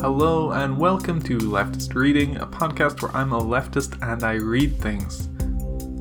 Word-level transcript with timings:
Hello, 0.00 0.52
and 0.52 0.78
welcome 0.78 1.20
to 1.24 1.36
Leftist 1.36 1.94
Reading, 1.94 2.38
a 2.38 2.46
podcast 2.46 3.02
where 3.02 3.14
I'm 3.14 3.34
a 3.34 3.38
leftist 3.38 4.00
and 4.00 4.24
I 4.24 4.36
read 4.36 4.78
things. 4.78 5.28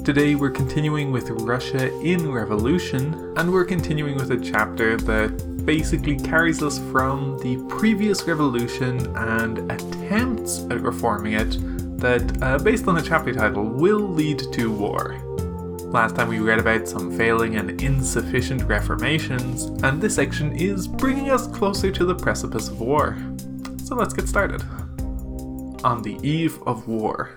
Today 0.06 0.36
we're 0.36 0.52
continuing 0.52 1.12
with 1.12 1.30
Russia 1.30 1.94
in 2.00 2.32
Revolution, 2.32 3.34
and 3.36 3.52
we're 3.52 3.66
continuing 3.66 4.16
with 4.16 4.32
a 4.32 4.40
chapter 4.40 4.96
that 4.96 5.66
basically 5.66 6.16
carries 6.16 6.64
us 6.64 6.80
from 6.94 7.40
the 7.40 7.58
previous 7.68 8.24
revolution 8.24 9.06
and 9.18 9.70
attempts 9.70 10.60
at 10.70 10.80
reforming 10.80 11.34
it 11.34 11.58
that, 12.00 12.42
uh, 12.42 12.58
based 12.58 12.88
on 12.88 12.96
the 12.96 13.02
chapter 13.02 13.34
title, 13.34 13.66
will 13.66 14.00
lead 14.00 14.42
to 14.54 14.72
war. 14.72 15.18
Last 15.92 16.16
time 16.16 16.30
we 16.30 16.40
read 16.40 16.60
about 16.60 16.88
some 16.88 17.12
failing 17.18 17.58
and 17.58 17.82
insufficient 17.82 18.64
reformations, 18.64 19.66
and 19.84 20.02
this 20.02 20.16
section 20.16 20.56
is 20.56 20.88
bringing 20.88 21.32
us 21.32 21.48
closer 21.48 21.92
to 21.92 22.06
the 22.06 22.16
precipice 22.16 22.70
of 22.70 22.80
war. 22.80 23.18
So 23.90 23.96
let's 23.96 24.14
get 24.14 24.30
started. 24.30 24.62
On 25.84 26.04
the 26.04 26.20
eve 26.22 26.62
of 26.68 26.88
war, 26.88 27.32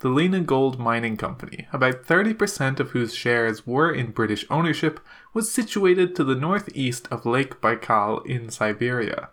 the 0.00 0.08
Lena 0.08 0.40
Gold 0.40 0.80
Mining 0.80 1.16
Company, 1.16 1.68
about 1.72 2.02
30% 2.02 2.80
of 2.80 2.90
whose 2.90 3.14
shares 3.14 3.68
were 3.68 3.92
in 3.92 4.10
British 4.10 4.44
ownership, 4.50 4.98
was 5.32 5.52
situated 5.52 6.16
to 6.16 6.24
the 6.24 6.34
northeast 6.34 7.06
of 7.12 7.24
Lake 7.24 7.60
Baikal 7.60 8.26
in 8.26 8.50
Siberia. 8.50 9.28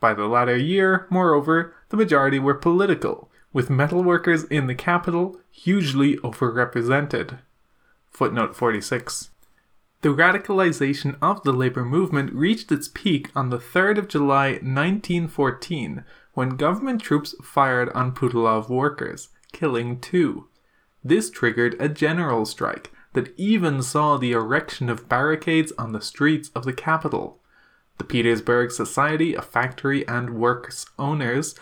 By 0.00 0.14
the 0.14 0.26
latter 0.26 0.56
year, 0.56 1.06
moreover, 1.10 1.74
the 1.90 1.98
majority 1.98 2.38
were 2.38 2.54
political, 2.54 3.30
with 3.52 3.68
metalworkers 3.68 4.50
in 4.50 4.66
the 4.66 4.74
capital 4.74 5.38
hugely 5.50 6.16
overrepresented. 6.18 7.40
Footnote 8.10 8.56
46. 8.56 9.28
The 10.00 10.08
radicalization 10.08 11.18
of 11.20 11.42
the 11.42 11.52
labor 11.52 11.84
movement 11.84 12.32
reached 12.32 12.72
its 12.72 12.88
peak 12.88 13.30
on 13.36 13.50
the 13.50 13.58
3rd 13.58 13.98
of 13.98 14.08
July 14.08 14.52
1914 14.52 16.02
when 16.32 16.48
government 16.50 17.02
troops 17.02 17.34
fired 17.42 17.90
on 17.90 18.14
Putilov 18.14 18.70
workers, 18.70 19.28
killing 19.52 20.00
two. 20.00 20.46
This 21.04 21.30
triggered 21.30 21.76
a 21.80 21.88
general 21.88 22.44
strike 22.44 22.92
that 23.14 23.32
even 23.38 23.82
saw 23.82 24.16
the 24.16 24.32
erection 24.32 24.88
of 24.88 25.08
barricades 25.08 25.72
on 25.78 25.92
the 25.92 26.00
streets 26.00 26.50
of 26.54 26.64
the 26.64 26.72
capital. 26.72 27.38
The 27.98 28.04
Petersburg 28.04 28.70
Society 28.70 29.36
of 29.36 29.44
Factory 29.44 30.06
and 30.06 30.30
Works 30.30 30.86
Owners, 30.98 31.54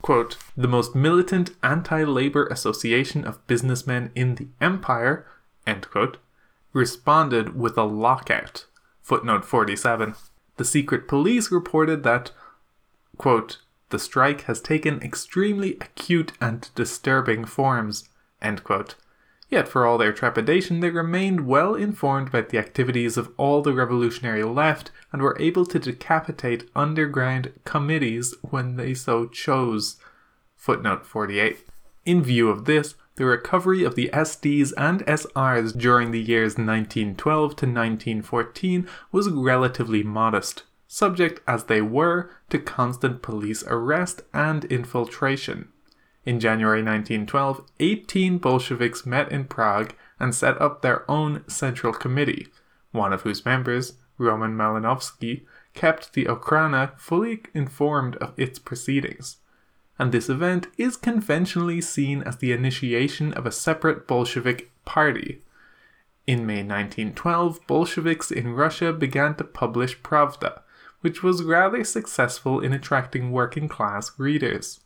quote, 0.00 0.38
the 0.56 0.68
most 0.68 0.94
militant 0.94 1.50
anti 1.62 2.02
labor 2.04 2.46
association 2.46 3.24
of 3.24 3.46
businessmen 3.46 4.10
in 4.14 4.36
the 4.36 4.48
empire, 4.60 5.26
end 5.66 5.90
quote, 5.90 6.18
responded 6.72 7.54
with 7.56 7.76
a 7.76 7.84
lockout. 7.84 8.66
Footnote 9.02 9.44
47. 9.44 10.14
The 10.56 10.64
secret 10.64 11.08
police 11.08 11.50
reported 11.50 12.02
that, 12.04 12.30
quote, 13.18 13.58
the 13.90 13.98
strike 13.98 14.42
has 14.42 14.60
taken 14.60 15.02
extremely 15.02 15.72
acute 15.74 16.32
and 16.40 16.70
disturbing 16.74 17.44
forms. 17.44 18.08
Yet, 19.52 19.68
for 19.68 19.84
all 19.84 19.98
their 19.98 20.14
trepidation, 20.14 20.80
they 20.80 20.88
remained 20.88 21.46
well 21.46 21.74
informed 21.74 22.28
about 22.28 22.48
the 22.48 22.58
activities 22.58 23.18
of 23.18 23.30
all 23.36 23.60
the 23.60 23.74
revolutionary 23.74 24.44
left 24.44 24.90
and 25.12 25.20
were 25.20 25.36
able 25.38 25.66
to 25.66 25.78
decapitate 25.78 26.70
underground 26.74 27.52
committees 27.64 28.34
when 28.40 28.76
they 28.76 28.94
so 28.94 29.26
chose. 29.26 29.96
Footnote 30.56 31.04
48. 31.04 31.66
In 32.06 32.22
view 32.22 32.48
of 32.48 32.64
this, 32.64 32.94
the 33.16 33.26
recovery 33.26 33.84
of 33.84 33.94
the 33.94 34.08
SDs 34.12 34.72
and 34.78 35.04
SRs 35.04 35.76
during 35.76 36.12
the 36.12 36.22
years 36.22 36.52
1912 36.52 37.50
to 37.50 37.66
1914 37.66 38.88
was 39.10 39.28
relatively 39.28 40.02
modest, 40.02 40.62
subject 40.88 41.42
as 41.46 41.64
they 41.64 41.82
were 41.82 42.30
to 42.48 42.58
constant 42.58 43.20
police 43.20 43.62
arrest 43.66 44.22
and 44.32 44.64
infiltration. 44.64 45.68
In 46.24 46.38
January 46.38 46.82
1912, 46.82 47.64
18 47.80 48.38
Bolsheviks 48.38 49.04
met 49.04 49.30
in 49.32 49.44
Prague 49.44 49.94
and 50.20 50.34
set 50.34 50.60
up 50.60 50.82
their 50.82 51.10
own 51.10 51.42
Central 51.48 51.92
Committee, 51.92 52.48
one 52.92 53.12
of 53.12 53.22
whose 53.22 53.44
members, 53.44 53.94
Roman 54.18 54.56
Malinovsky, 54.56 55.42
kept 55.74 56.12
the 56.12 56.26
Okhrana 56.26 56.98
fully 56.98 57.42
informed 57.54 58.16
of 58.16 58.34
its 58.36 58.58
proceedings 58.58 59.38
and 60.02 60.10
this 60.10 60.28
event 60.28 60.66
is 60.76 60.96
conventionally 60.96 61.80
seen 61.80 62.22
as 62.22 62.38
the 62.38 62.50
initiation 62.50 63.32
of 63.34 63.46
a 63.46 63.52
separate 63.52 64.06
Bolshevik 64.08 64.70
party. 64.84 65.42
In 66.26 66.46
May 66.46 66.64
1912, 66.64 67.64
Bolsheviks 67.68 68.32
in 68.32 68.52
Russia 68.52 68.92
began 68.92 69.36
to 69.36 69.44
publish 69.44 70.00
Pravda, 70.00 70.62
which 71.02 71.22
was 71.22 71.44
rather 71.44 71.84
successful 71.84 72.58
in 72.58 72.72
attracting 72.72 73.30
working 73.30 73.68
class 73.68 74.10
readers. 74.18 74.80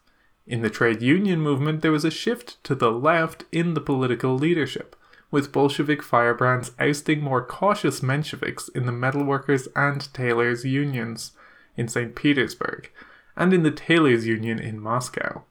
In 0.46 0.62
the 0.62 0.70
trade 0.70 1.02
union 1.02 1.40
movement, 1.40 1.82
there 1.82 1.90
was 1.90 2.04
a 2.04 2.10
shift 2.10 2.62
to 2.64 2.76
the 2.76 2.92
left 2.92 3.44
in 3.50 3.74
the 3.74 3.80
political 3.80 4.36
leadership, 4.36 4.94
with 5.30 5.50
Bolshevik 5.50 6.02
firebrands 6.02 6.70
ousting 6.78 7.20
more 7.20 7.44
cautious 7.44 8.00
Mensheviks 8.00 8.68
in 8.74 8.86
the 8.86 8.92
metalworkers 8.92 9.66
and 9.74 10.12
tailors 10.14 10.64
unions 10.64 11.32
in 11.76 11.88
St. 11.88 12.14
Petersburg, 12.14 12.90
and 13.36 13.52
in 13.52 13.64
the 13.64 13.72
Tailors 13.72 14.26
Union 14.26 14.58
in 14.60 14.80
Moscow. 14.80 15.42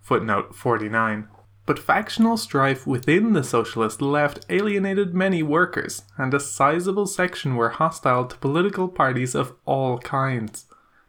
Footnote 0.00 0.54
49. 0.54 1.28
But 1.64 1.78
factional 1.78 2.36
strife 2.36 2.86
within 2.86 3.32
the 3.32 3.44
socialist 3.44 4.02
left 4.02 4.44
alienated 4.50 5.14
many 5.14 5.44
workers, 5.44 6.02
and 6.18 6.34
a 6.34 6.40
sizable 6.40 7.06
section 7.06 7.54
were 7.54 7.70
hostile 7.70 8.24
to 8.24 8.36
political 8.38 8.88
parties 8.88 9.36
of 9.36 9.54
all 9.64 9.98
kinds. 9.98 10.66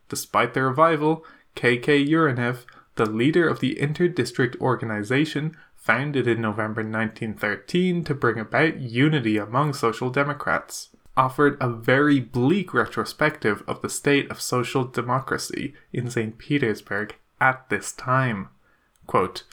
Despite 0.10 0.54
the 0.54 0.62
revival, 0.62 1.26
KK 1.56 2.08
Urenev, 2.08 2.66
the 2.96 3.06
leader 3.06 3.48
of 3.48 3.60
the 3.60 3.80
inter-district 3.80 4.56
organization, 4.62 5.56
founded 5.76 6.28
in 6.28 6.42
November 6.42 6.82
1913 6.82 8.04
to 8.04 8.14
bring 8.14 8.40
about 8.40 8.80
unity 8.80 9.38
among 9.38 9.74
social 9.74 10.10
democrats 10.10 10.90
offered 11.18 11.58
a 11.60 11.70
very 11.70 12.20
bleak 12.20 12.74
retrospective 12.74 13.64
of 13.68 13.82
the 13.82 13.90
state 13.90 14.30
of 14.32 14.42
social 14.42 14.86
democracy 14.86 15.74
in 15.92 16.10
St. 16.10 16.38
Petersburg 16.38 17.16
at 17.40 17.70
this 17.70 17.92
time. 17.92 18.50
Quote, 19.08 19.44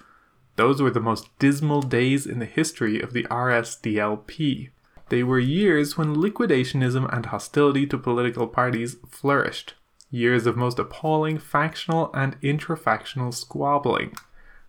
Those 0.56 0.80
were 0.80 0.90
the 0.90 1.00
most 1.00 1.36
dismal 1.38 1.82
days 1.82 2.26
in 2.26 2.38
the 2.38 2.46
history 2.46 3.00
of 3.00 3.12
the 3.12 3.24
RSDLP. 3.24 4.70
They 5.08 5.22
were 5.22 5.38
years 5.38 5.96
when 5.96 6.16
liquidationism 6.16 7.12
and 7.12 7.26
hostility 7.26 7.86
to 7.86 7.98
political 7.98 8.46
parties 8.46 8.96
flourished, 9.08 9.74
years 10.10 10.46
of 10.46 10.56
most 10.56 10.78
appalling 10.78 11.38
factional 11.38 12.10
and 12.14 12.40
intrafactional 12.40 13.32
squabbling. 13.34 14.14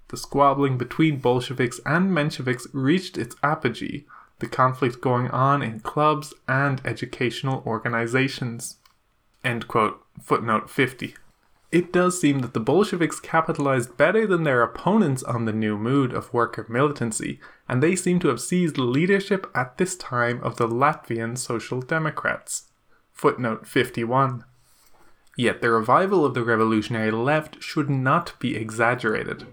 The 0.09 0.17
squabbling 0.17 0.77
between 0.77 1.19
Bolsheviks 1.19 1.79
and 1.85 2.11
Mensheviks 2.11 2.67
reached 2.73 3.17
its 3.17 3.35
apogee, 3.43 4.05
the 4.39 4.47
conflict 4.47 5.01
going 5.01 5.29
on 5.29 5.61
in 5.61 5.81
clubs 5.81 6.33
and 6.47 6.81
educational 6.85 7.63
organizations. 7.65 8.77
Quote. 9.67 10.03
Footnote 10.21 10.69
50. 10.69 11.15
It 11.71 11.93
does 11.93 12.19
seem 12.19 12.39
that 12.39 12.53
the 12.53 12.59
Bolsheviks 12.59 13.19
capitalized 13.19 13.95
better 13.95 14.25
than 14.25 14.43
their 14.43 14.63
opponents 14.63 15.21
on 15.21 15.45
the 15.45 15.53
new 15.53 15.77
mood 15.77 16.13
of 16.13 16.33
worker 16.33 16.65
militancy, 16.67 17.39
and 17.67 17.81
they 17.81 17.95
seem 17.95 18.19
to 18.21 18.29
have 18.29 18.41
seized 18.41 18.79
leadership 18.79 19.49
at 19.53 19.77
this 19.77 19.95
time 19.95 20.41
of 20.41 20.57
the 20.57 20.67
Latvian 20.67 21.37
Social 21.37 21.79
Democrats. 21.79 22.71
Footnote 23.13 23.67
51. 23.67 24.43
Yet 25.39 25.61
the 25.61 25.69
revival 25.69 26.25
of 26.25 26.33
the 26.33 26.43
revolutionary 26.43 27.11
left 27.11 27.63
should 27.63 27.89
not 27.89 28.33
be 28.39 28.57
exaggerated. 28.57 29.47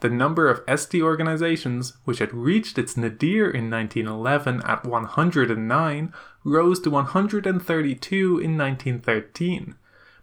The 0.00 0.10
number 0.10 0.48
of 0.48 0.66
SD 0.66 1.00
organizations, 1.02 1.92
which 2.04 2.18
had 2.18 2.34
reached 2.34 2.78
its 2.78 2.96
nadir 2.96 3.48
in 3.48 3.70
1911 3.70 4.62
at 4.62 4.84
109, 4.84 6.12
rose 6.42 6.80
to 6.80 6.90
132 6.90 8.38
in 8.40 8.58
1913 8.58 9.76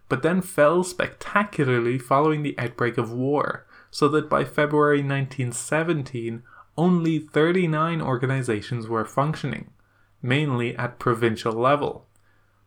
but 0.08 0.22
then 0.22 0.40
fell 0.40 0.82
spectacularly 0.82 1.98
following 1.98 2.42
the 2.42 2.58
outbreak 2.58 2.96
of 2.96 3.12
war, 3.12 3.66
so 3.90 4.08
that 4.08 4.28
by 4.28 4.44
February 4.44 5.02
1917 5.02 6.42
only 6.76 7.18
39 7.18 8.00
organizations 8.00 8.88
were 8.88 9.04
functioning, 9.04 9.70
mainly 10.22 10.76
at 10.76 10.98
provincial 10.98 11.52
level. 11.52 12.06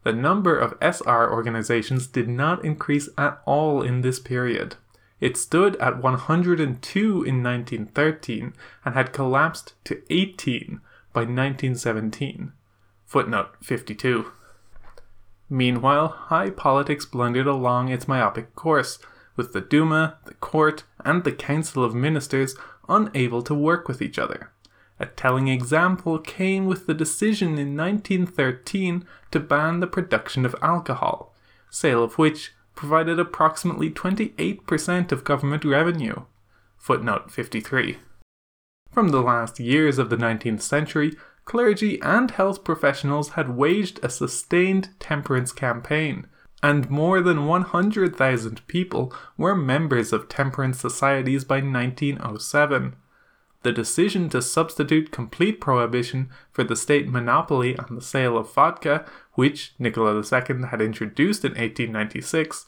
The 0.04 0.14
number 0.14 0.58
of 0.58 0.78
SR 0.82 1.32
organizations 1.32 2.08
did 2.08 2.28
not 2.28 2.66
increase 2.66 3.10
at 3.18 3.42
all 3.46 3.82
in 3.82 4.02
this 4.02 4.20
period. 4.20 4.76
It 5.20 5.38
stood 5.38 5.76
at 5.76 6.02
102 6.02 7.24
in 7.24 7.44
1913 7.44 8.54
and 8.84 8.96
had 8.96 9.14
collapsed 9.14 9.74
to 9.86 10.02
18 10.10 10.82
by 11.14 11.22
1917. 11.22 12.54
Footnote 13.06 13.50
52. 13.62 14.32
Meanwhile, 15.50 16.08
high 16.08 16.50
politics 16.50 17.06
blundered 17.06 17.46
along 17.46 17.90
its 17.90 18.08
myopic 18.08 18.56
course, 18.56 18.98
with 19.36 19.54
the 19.54 19.62
Duma, 19.62 20.18
the 20.26 20.34
court, 20.36 20.86
and 21.04 21.24
the 21.24 21.32
Council 21.32 21.84
of 21.84 21.94
Ministers 21.94 22.56
unable 22.88 23.42
to 23.44 23.54
work 23.54 23.88
with 23.88 24.02
each 24.02 24.18
other. 24.18 24.51
A 25.02 25.08
telling 25.08 25.48
example 25.48 26.20
came 26.20 26.68
with 26.68 26.86
the 26.86 26.94
decision 26.94 27.58
in 27.58 27.76
1913 27.76 29.04
to 29.32 29.40
ban 29.40 29.80
the 29.80 29.88
production 29.88 30.46
of 30.46 30.56
alcohol, 30.62 31.34
sale 31.72 32.04
of 32.04 32.20
which 32.20 32.54
provided 32.76 33.20
approximately 33.20 33.90
28% 33.90 35.12
of 35.12 35.24
government 35.24 35.66
revenue. 35.66 36.26
Footnote 36.78 37.32
53. 37.32 37.98
From 38.92 39.10
the 39.10 39.24
last 39.24 39.60
years 39.60 39.98
of 39.98 40.12
the 40.12 40.18
19th 40.18 40.62
century, 40.62 41.14
clergy 41.46 42.00
and 42.04 42.30
health 42.30 42.64
professionals 42.64 43.30
had 43.30 43.58
waged 43.58 44.00
a 44.04 44.10
sustained 44.10 44.90
temperance 45.00 45.52
campaign, 45.52 46.28
and 46.62 46.92
more 46.92 47.22
than 47.22 47.48
100,000 47.48 48.68
people 48.68 49.12
were 49.36 49.56
members 49.56 50.14
of 50.14 50.30
temperance 50.30 50.80
societies 50.80 51.44
by 51.44 51.56
1907. 51.56 52.96
The 53.64 53.72
decision 53.72 54.28
to 54.30 54.42
substitute 54.42 55.12
complete 55.12 55.62
prohibition 55.62 56.30
for 56.52 56.64
the 56.64 56.76
state 56.76 57.08
monopoly 57.08 57.78
on 57.78 57.96
the 57.96 58.02
sale 58.02 58.38
of 58.38 58.52
vodka, 58.54 59.06
which 59.34 59.74
Nicola 59.78 60.16
II 60.16 60.68
had 60.68 60.82
introduced 60.82 61.46
in 61.46 61.52
1896, 61.52 62.66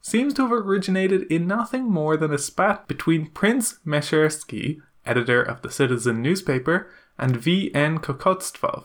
seems 0.00 0.34
to 0.34 0.42
have 0.42 0.52
originated 0.52 1.22
in 1.24 1.48
nothing 1.48 1.90
more 1.90 2.16
than 2.16 2.32
a 2.32 2.38
spat 2.38 2.86
between 2.86 3.30
Prince 3.30 3.80
Meshchersky, 3.84 4.80
editor 5.04 5.42
of 5.42 5.62
the 5.62 5.70
Citizen 5.70 6.22
newspaper, 6.22 6.88
and 7.18 7.36
V. 7.36 7.74
N. 7.74 7.98
Kokovtsov, 7.98 8.84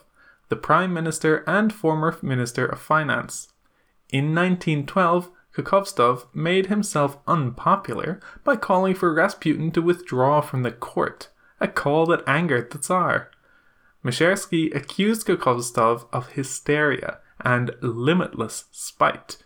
the 0.49 0.55
Prime 0.55 0.91
Minister 0.91 1.43
and 1.45 1.71
former 1.71 2.17
Minister 2.23 2.65
of 2.65 2.81
Finance. 2.81 3.49
In 4.09 4.33
1912, 4.33 5.29
Kokovtsov 5.55 6.25
made 6.33 6.67
himself 6.67 7.17
unpopular 7.27 8.19
by 8.43 8.55
calling 8.55 8.95
for 8.95 9.13
Rasputin 9.13 9.71
to 9.71 9.81
withdraw 9.81 10.41
from 10.41 10.63
the 10.63 10.71
court, 10.71 11.29
a 11.61 11.67
call 11.67 12.05
that 12.07 12.27
angered 12.27 12.71
the 12.71 12.79
Tsar. 12.79 13.29
Meshchersky 14.03 14.75
accused 14.75 15.27
Kokovtsov 15.27 16.07
of 16.11 16.29
hysteria 16.29 17.19
and 17.39 17.71
limitless 17.81 18.65
spite, 18.71 19.37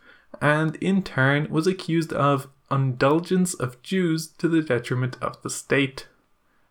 and 0.41 0.77
in 0.77 1.03
turn 1.03 1.47
was 1.49 1.67
accused 1.67 2.13
of 2.13 2.47
indulgence 2.71 3.53
of 3.53 3.81
Jews 3.83 4.27
to 4.27 4.47
the 4.47 4.61
detriment 4.61 5.17
of 5.21 5.41
the 5.43 5.49
state. 5.49 6.07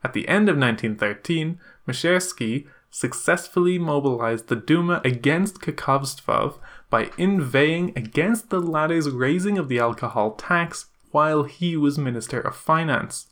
At 0.02 0.12
the 0.14 0.26
end 0.28 0.48
of 0.48 0.56
1913, 0.56 1.60
Meshchersky 1.86 2.66
successfully 2.90 3.78
mobilized 3.78 4.48
the 4.48 4.56
Duma 4.56 5.00
against 5.04 5.60
Kokovtsov 5.60 6.58
by 6.90 7.10
inveighing 7.18 7.92
against 7.96 8.50
the 8.50 8.60
latter's 8.60 9.10
raising 9.10 9.58
of 9.58 9.68
the 9.68 9.78
alcohol 9.78 10.32
tax 10.32 10.86
while 11.10 11.42
he 11.42 11.76
was 11.76 11.98
Minister 11.98 12.40
of 12.40 12.56
Finance. 12.56 13.26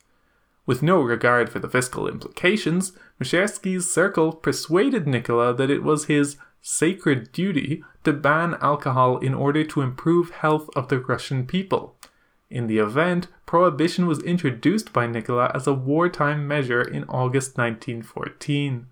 With 0.64 0.82
no 0.82 1.00
regard 1.00 1.50
for 1.50 1.58
the 1.58 1.68
fiscal 1.68 2.06
implications, 2.06 2.92
Meshchersky's 3.20 3.90
circle 3.90 4.32
persuaded 4.32 5.08
Nikola 5.08 5.54
that 5.54 5.70
it 5.70 5.82
was 5.82 6.04
his 6.04 6.36
sacred 6.60 7.32
duty 7.32 7.82
to 8.04 8.12
ban 8.12 8.56
alcohol 8.60 9.18
in 9.18 9.34
order 9.34 9.64
to 9.64 9.80
improve 9.80 10.30
health 10.30 10.70
of 10.76 10.88
the 10.88 11.00
Russian 11.00 11.46
people. 11.46 11.96
In 12.48 12.68
the 12.68 12.78
event, 12.78 13.26
prohibition 13.46 14.06
was 14.06 14.22
introduced 14.22 14.92
by 14.92 15.06
Nikola 15.06 15.50
as 15.54 15.66
a 15.66 15.74
wartime 15.74 16.46
measure 16.46 16.82
in 16.82 17.04
August 17.04 17.58
1914. 17.58 18.86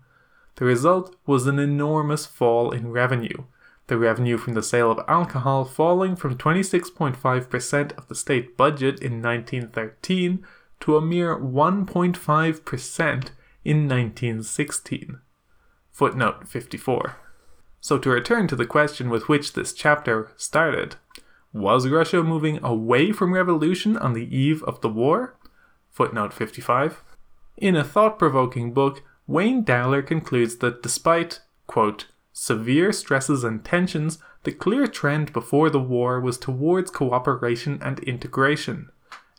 The 0.55 0.65
result 0.65 1.15
was 1.25 1.47
an 1.47 1.59
enormous 1.59 2.25
fall 2.25 2.71
in 2.71 2.91
revenue, 2.91 3.45
the 3.87 3.97
revenue 3.97 4.37
from 4.37 4.55
the 4.55 4.63
sale 4.63 4.91
of 4.91 5.05
alcohol 5.07 5.63
falling 5.63 6.15
from 6.15 6.37
26.5% 6.37 7.97
of 7.97 8.07
the 8.07 8.15
state 8.15 8.57
budget 8.57 9.01
in 9.01 9.21
1913 9.21 10.45
to 10.81 10.97
a 10.97 11.01
mere 11.01 11.37
1.5% 11.37 13.29
in 13.63 13.87
1916. 13.87 15.19
Footnote 15.91 16.47
54. 16.47 17.15
So, 17.79 17.97
to 17.97 18.09
return 18.09 18.47
to 18.47 18.55
the 18.55 18.65
question 18.65 19.09
with 19.09 19.27
which 19.27 19.53
this 19.53 19.73
chapter 19.73 20.31
started, 20.37 20.95
was 21.53 21.87
Russia 21.87 22.23
moving 22.23 22.63
away 22.63 23.11
from 23.11 23.33
revolution 23.33 23.97
on 23.97 24.13
the 24.13 24.35
eve 24.35 24.63
of 24.63 24.81
the 24.81 24.89
war? 24.89 25.35
Footnote 25.89 26.33
55. 26.33 27.03
In 27.57 27.75
a 27.75 27.83
thought 27.83 28.17
provoking 28.17 28.73
book, 28.73 29.03
Wayne 29.27 29.63
Dowler 29.63 30.01
concludes 30.01 30.57
that 30.57 30.81
despite, 30.81 31.41
quote, 31.67 32.07
severe 32.31 32.91
stresses 32.91 33.43
and 33.43 33.63
tensions, 33.63 34.19
the 34.43 34.51
clear 34.51 34.87
trend 34.87 35.33
before 35.33 35.69
the 35.69 35.79
war 35.79 36.19
was 36.19 36.37
towards 36.37 36.89
cooperation 36.89 37.79
and 37.81 37.99
integration. 37.99 38.89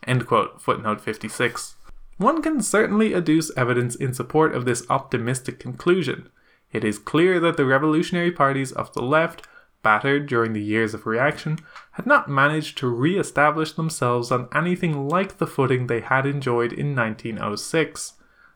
End 0.07 0.27
quote. 0.27 0.61
Footnote 0.61 1.01
56. 1.01 1.77
One 2.19 2.43
can 2.43 2.61
certainly 2.61 3.11
adduce 3.13 3.51
evidence 3.57 3.95
in 3.95 4.15
support 4.15 4.55
of 4.55 4.65
this 4.65 4.85
optimistic 4.91 5.59
conclusion. 5.59 6.29
It 6.73 6.85
is 6.85 6.99
clear 6.99 7.41
that 7.41 7.57
the 7.57 7.67
revolutionary 7.67 8.31
parties 8.31 8.73
of 8.73 8.93
the 8.93 9.03
left 9.03 9.47
battered 9.83 10.27
during 10.27 10.53
the 10.53 10.63
years 10.63 10.95
of 10.95 11.07
reaction, 11.07 11.59
had 11.93 12.07
not 12.07 12.29
managed 12.29 12.79
to 12.79 12.89
re 12.89 13.19
establish 13.19 13.73
themselves 13.73 14.31
on 14.31 14.49
anything 14.55 15.09
like 15.09 15.39
the 15.39 15.47
footing 15.47 15.87
they 15.87 16.01
had 16.01 16.25
enjoyed 16.25 16.73
in 16.73 16.95
1906. 16.95 18.15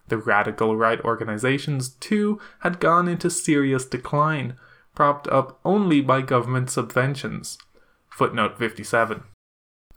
The 0.09 0.19
radical 0.19 0.76
right 0.76 1.00
organizations, 1.00 1.88
too, 1.88 2.41
had 2.61 2.81
gone 2.81 3.09
into 3.09 3.29
serious 3.29 3.85
decline, 3.85 4.57
propped 4.95 5.26
up 5.29 5.59
only 5.65 6.00
by 6.00 6.23
government 6.23 6.69
subventions. 6.69 7.59
Footnote 8.09 8.57
57. 8.57 9.25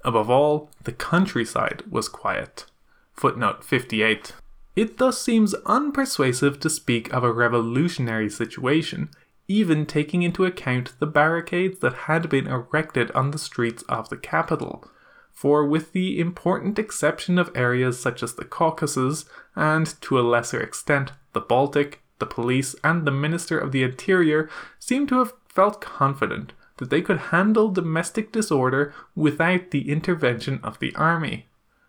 Above 0.04 0.30
all, 0.30 0.70
the 0.84 0.92
countryside 0.92 1.84
was 1.90 2.08
quiet. 2.08 2.66
Footnote 3.14 3.64
58. 3.64 4.34
It 4.76 4.98
thus 4.98 5.22
seems 5.22 5.54
unpersuasive 5.66 6.60
to 6.62 6.70
speak 6.70 7.12
of 7.14 7.24
a 7.24 7.34
revolutionary 7.34 8.30
situation 8.30 9.10
even 9.50 9.88
taking 9.88 10.22
into 10.22 10.46
account 10.46 10.94
the 11.00 11.08
barricades 11.08 11.80
that 11.80 12.06
had 12.06 12.30
been 12.30 12.46
erected 12.46 13.12
on 13.12 13.32
the 13.32 13.38
streets 13.40 13.84
of 13.90 14.08
the 14.10 14.16
capital. 14.16 14.86
For, 15.34 15.66
with 15.66 15.92
the 15.92 16.20
important 16.20 16.78
exception 16.78 17.40
of 17.40 17.52
areas 17.56 18.00
such 18.00 18.22
as 18.22 18.36
the 18.36 18.46
Caucasus, 18.46 19.26
and 19.56 20.00
to 20.02 20.20
a 20.20 20.22
lesser 20.22 20.62
extent 20.62 21.14
the 21.34 21.42
Baltic, 21.42 22.02
the 22.20 22.26
police 22.26 22.76
and 22.84 23.06
the 23.06 23.12
Minister 23.12 23.58
of 23.58 23.72
the 23.72 23.82
Interior 23.82 24.50
seem 24.78 25.08
to 25.08 25.18
have 25.18 25.34
felt 25.48 25.82
confident 25.82 26.54
that 26.80 26.90
they 26.90 27.02
could 27.02 27.20
handle 27.32 27.70
domestic 27.70 28.32
disorder 28.32 28.94
without 29.16 29.72
the 29.72 29.90
intervention 29.90 30.60
of 30.64 30.80
the 30.80 30.94
army. 30.96 31.46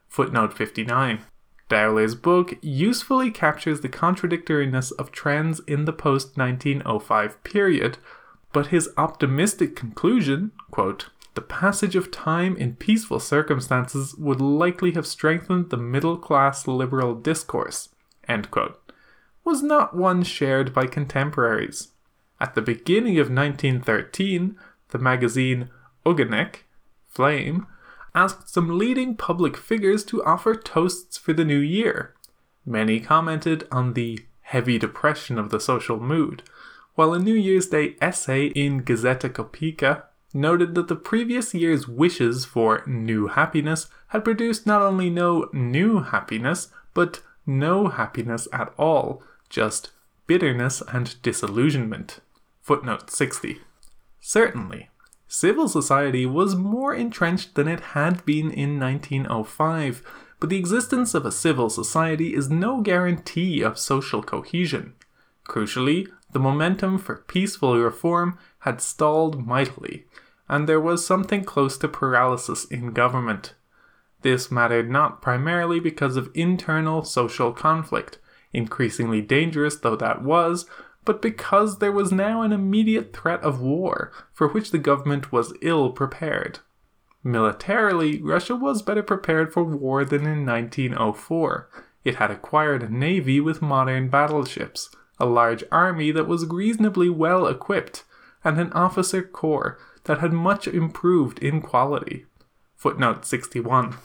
Footnote 0.08 0.52
59. 0.52 1.20
Dowler's 1.68 2.16
book 2.16 2.58
usefully 2.60 3.30
captures 3.30 3.80
the 3.80 3.88
contradictoriness 3.88 4.90
of 4.92 5.12
trends 5.12 5.60
in 5.68 5.84
the 5.84 5.92
post 5.92 6.36
1905 6.36 7.42
period, 7.44 7.98
but 8.52 8.66
his 8.66 8.90
optimistic 8.96 9.76
conclusion, 9.76 10.50
quote, 10.72 11.10
the 11.34 11.40
passage 11.40 11.94
of 11.94 12.10
time 12.10 12.56
in 12.56 12.74
peaceful 12.74 13.20
circumstances 13.20 14.16
would 14.16 14.40
likely 14.40 14.92
have 14.92 15.06
strengthened 15.06 15.70
the 15.70 15.76
middle 15.76 16.18
class 16.18 16.66
liberal 16.66 17.14
discourse, 17.14 17.90
quote, 18.50 18.92
was 19.44 19.62
not 19.62 19.96
one 19.96 20.24
shared 20.24 20.74
by 20.74 20.86
contemporaries. 20.86 21.92
At 22.40 22.54
the 22.54 22.62
beginning 22.62 23.18
of 23.18 23.30
1913, 23.30 24.58
the 24.90 24.98
magazine 24.98 25.70
Ogonek, 26.04 26.64
Flame, 27.06 27.66
asked 28.14 28.48
some 28.48 28.78
leading 28.78 29.16
public 29.16 29.56
figures 29.56 30.04
to 30.04 30.24
offer 30.24 30.54
toasts 30.54 31.16
for 31.16 31.32
the 31.32 31.44
new 31.44 31.58
year. 31.58 32.14
Many 32.66 33.00
commented 33.00 33.66
on 33.70 33.94
the 33.94 34.20
heavy 34.42 34.78
depression 34.78 35.38
of 35.38 35.50
the 35.50 35.60
social 35.60 36.00
mood, 36.00 36.42
while 36.94 37.14
a 37.14 37.18
New 37.18 37.34
Year's 37.34 37.68
Day 37.68 37.96
essay 38.00 38.46
in 38.46 38.82
Gazeta 38.82 39.30
Kopeika 39.30 40.04
noted 40.34 40.74
that 40.74 40.88
the 40.88 40.96
previous 40.96 41.54
year's 41.54 41.88
wishes 41.88 42.44
for 42.44 42.82
new 42.86 43.28
happiness 43.28 43.88
had 44.08 44.24
produced 44.24 44.66
not 44.66 44.82
only 44.82 45.10
no 45.10 45.48
new 45.52 46.00
happiness, 46.02 46.68
but 46.94 47.22
no 47.46 47.88
happiness 47.88 48.46
at 48.52 48.72
all, 48.78 49.22
just 49.48 49.90
bitterness 50.26 50.82
and 50.92 51.20
disillusionment. 51.22 52.20
Footnote 52.62 53.10
60. 53.10 53.60
Certainly, 54.20 54.90
civil 55.26 55.68
society 55.68 56.26
was 56.26 56.54
more 56.54 56.94
entrenched 56.94 57.54
than 57.54 57.66
it 57.66 57.80
had 57.80 58.24
been 58.24 58.50
in 58.50 58.78
1905, 58.78 60.02
but 60.38 60.50
the 60.50 60.58
existence 60.58 61.14
of 61.14 61.26
a 61.26 61.32
civil 61.32 61.70
society 61.70 62.34
is 62.34 62.50
no 62.50 62.80
guarantee 62.80 63.62
of 63.62 63.78
social 63.78 64.22
cohesion. 64.22 64.94
Crucially, 65.48 66.06
the 66.32 66.38
momentum 66.38 66.98
for 66.98 67.16
peaceful 67.16 67.76
reform 67.78 68.38
had 68.60 68.80
stalled 68.80 69.46
mightily, 69.46 70.04
and 70.48 70.68
there 70.68 70.80
was 70.80 71.04
something 71.04 71.44
close 71.44 71.76
to 71.78 71.88
paralysis 71.88 72.64
in 72.66 72.92
government. 72.92 73.54
This 74.22 74.50
mattered 74.50 74.90
not 74.90 75.22
primarily 75.22 75.80
because 75.80 76.16
of 76.16 76.30
internal 76.34 77.04
social 77.04 77.52
conflict, 77.52 78.18
increasingly 78.52 79.22
dangerous 79.22 79.76
though 79.76 79.96
that 79.96 80.22
was, 80.22 80.66
but 81.04 81.22
because 81.22 81.78
there 81.78 81.92
was 81.92 82.12
now 82.12 82.42
an 82.42 82.52
immediate 82.52 83.14
threat 83.14 83.40
of 83.42 83.60
war, 83.60 84.12
for 84.32 84.48
which 84.48 84.70
the 84.70 84.78
government 84.78 85.32
was 85.32 85.54
ill 85.62 85.90
prepared. 85.90 86.60
Militarily, 87.22 88.20
Russia 88.22 88.56
was 88.56 88.82
better 88.82 89.02
prepared 89.02 89.52
for 89.52 89.64
war 89.64 90.04
than 90.04 90.26
in 90.26 90.46
1904. 90.46 91.68
It 92.04 92.16
had 92.16 92.30
acquired 92.30 92.82
a 92.82 92.88
navy 92.88 93.40
with 93.40 93.60
modern 93.60 94.08
battleships, 94.08 94.90
a 95.18 95.26
large 95.26 95.62
army 95.70 96.10
that 96.12 96.26
was 96.26 96.46
reasonably 96.46 97.10
well 97.10 97.46
equipped, 97.46 98.04
and 98.42 98.58
an 98.58 98.72
officer 98.72 99.22
corps 99.22 99.78
that 100.04 100.20
had 100.20 100.32
much 100.32 100.66
improved 100.66 101.38
in 101.40 101.60
quality. 101.60 102.24
Footnote 102.76 103.26
61. 103.26 103.96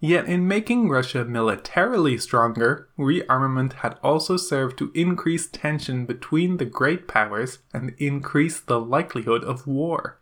Yet, 0.00 0.26
in 0.26 0.46
making 0.46 0.88
Russia 0.88 1.24
militarily 1.24 2.18
stronger, 2.18 2.88
rearmament 2.96 3.74
had 3.74 3.98
also 4.00 4.36
served 4.36 4.78
to 4.78 4.92
increase 4.94 5.48
tension 5.48 6.06
between 6.06 6.58
the 6.58 6.64
great 6.64 7.08
powers 7.08 7.58
and 7.74 7.94
increase 7.98 8.60
the 8.60 8.80
likelihood 8.80 9.42
of 9.42 9.66
war. 9.66 10.18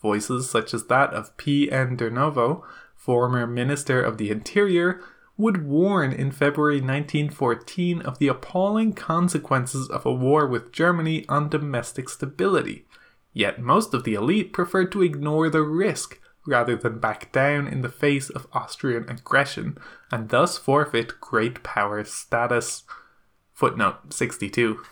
Voices 0.00 0.50
such 0.50 0.74
as 0.74 0.86
that 0.86 1.14
of 1.14 1.36
P. 1.36 1.70
N. 1.70 1.96
Durnovo, 1.96 2.64
former 2.96 3.46
Minister 3.46 4.02
of 4.02 4.18
the 4.18 4.30
Interior, 4.30 5.00
would 5.36 5.64
warn 5.64 6.12
in 6.12 6.32
February 6.32 6.80
1914 6.80 8.02
of 8.02 8.18
the 8.18 8.28
appalling 8.28 8.92
consequences 8.92 9.88
of 9.88 10.04
a 10.04 10.12
war 10.12 10.48
with 10.48 10.72
Germany 10.72 11.24
on 11.28 11.48
domestic 11.48 12.08
stability. 12.08 12.86
Yet 13.32 13.62
most 13.62 13.94
of 13.94 14.02
the 14.02 14.14
elite 14.14 14.52
preferred 14.52 14.90
to 14.92 15.02
ignore 15.02 15.48
the 15.48 15.62
risk 15.62 16.18
rather 16.46 16.76
than 16.76 16.98
back 16.98 17.32
down 17.32 17.66
in 17.68 17.82
the 17.82 17.88
face 17.88 18.30
of 18.30 18.46
Austrian 18.52 19.08
aggression 19.08 19.78
and 20.10 20.28
thus 20.28 20.58
forfeit 20.58 21.20
great 21.20 21.62
power 21.62 22.04
status. 22.04 22.84
Footnote 23.52 24.12
62. 24.12 24.82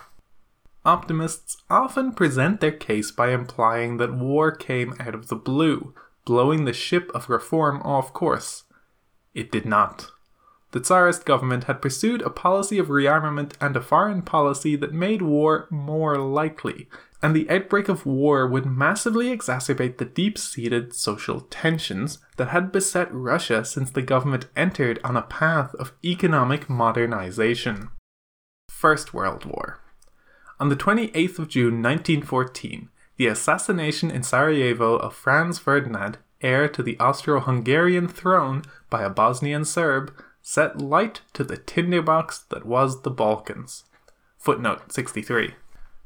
Optimists 0.85 1.59
often 1.69 2.13
present 2.13 2.61
their 2.61 2.73
case 2.73 3.11
by 3.11 3.33
implying 3.33 3.99
that 3.99 4.15
war 4.15 4.51
came 4.51 4.95
out 4.99 5.15
of 5.15 5.29
the 5.29 5.37
blue, 5.37 5.95
blowing 6.25 6.65
the 6.65 6.73
ship 6.73 7.11
of 7.15 7.29
reform 7.29 7.83
off 7.83 8.13
course. 8.13 8.65
It 9.35 9.53
did 9.53 9.67
not. 9.67 10.11
The 10.73 10.81
Tsarist 10.81 11.25
government 11.25 11.65
had 11.65 11.83
pursued 11.83 12.23
a 12.23 12.31
policy 12.31 12.79
of 12.79 12.87
rearmament 12.89 13.55
and 13.61 13.77
a 13.77 13.81
foreign 13.81 14.23
policy 14.23 14.77
that 14.77 14.95
made 14.95 15.21
war 15.21 15.67
more 15.69 16.17
likely, 16.17 16.89
and 17.23 17.37
the 17.37 17.49
outbreak 17.51 17.89
of 17.89 18.07
war 18.07 18.47
would 18.47 18.65
massively 18.65 19.37
exacerbate 19.37 19.99
the 19.99 20.05
deep 20.05 20.39
seated 20.39 20.95
social 20.95 21.43
tensions 21.43 22.19
that 22.37 22.49
had 22.49 22.73
beset 22.73 23.09
Russia 23.13 23.65
since 23.65 23.91
the 23.91 24.03
government 24.03 24.47
entered 24.57 24.99
on 25.05 25.17
a 25.17 25.23
path 25.23 25.75
of 25.75 25.93
economic 26.05 26.71
modernization. 26.71 27.91
First 28.71 29.13
World 29.13 29.45
War. 29.45 29.81
On 30.59 30.69
the 30.69 30.77
28th 30.77 31.39
of 31.39 31.49
June 31.49 31.83
1914, 31.83 32.89
the 33.17 33.27
assassination 33.27 34.11
in 34.11 34.23
Sarajevo 34.23 34.97
of 34.97 35.15
Franz 35.15 35.59
Ferdinand, 35.59 36.17
heir 36.41 36.69
to 36.69 36.83
the 36.83 36.99
Austro 36.99 37.41
Hungarian 37.41 38.09
throne 38.09 38.63
by 38.89 39.03
a 39.03 39.11
Bosnian 39.11 39.67
Serb, 39.67 40.13
set 40.41 40.79
light 40.79 41.21
to 41.35 41.45
the 41.45 41.59
tinderbox 41.59 42.39
that 42.49 42.65
was 42.65 43.03
the 43.03 43.11
Balkans. 43.11 43.85
Footnote 44.39 44.91
63. 44.91 45.55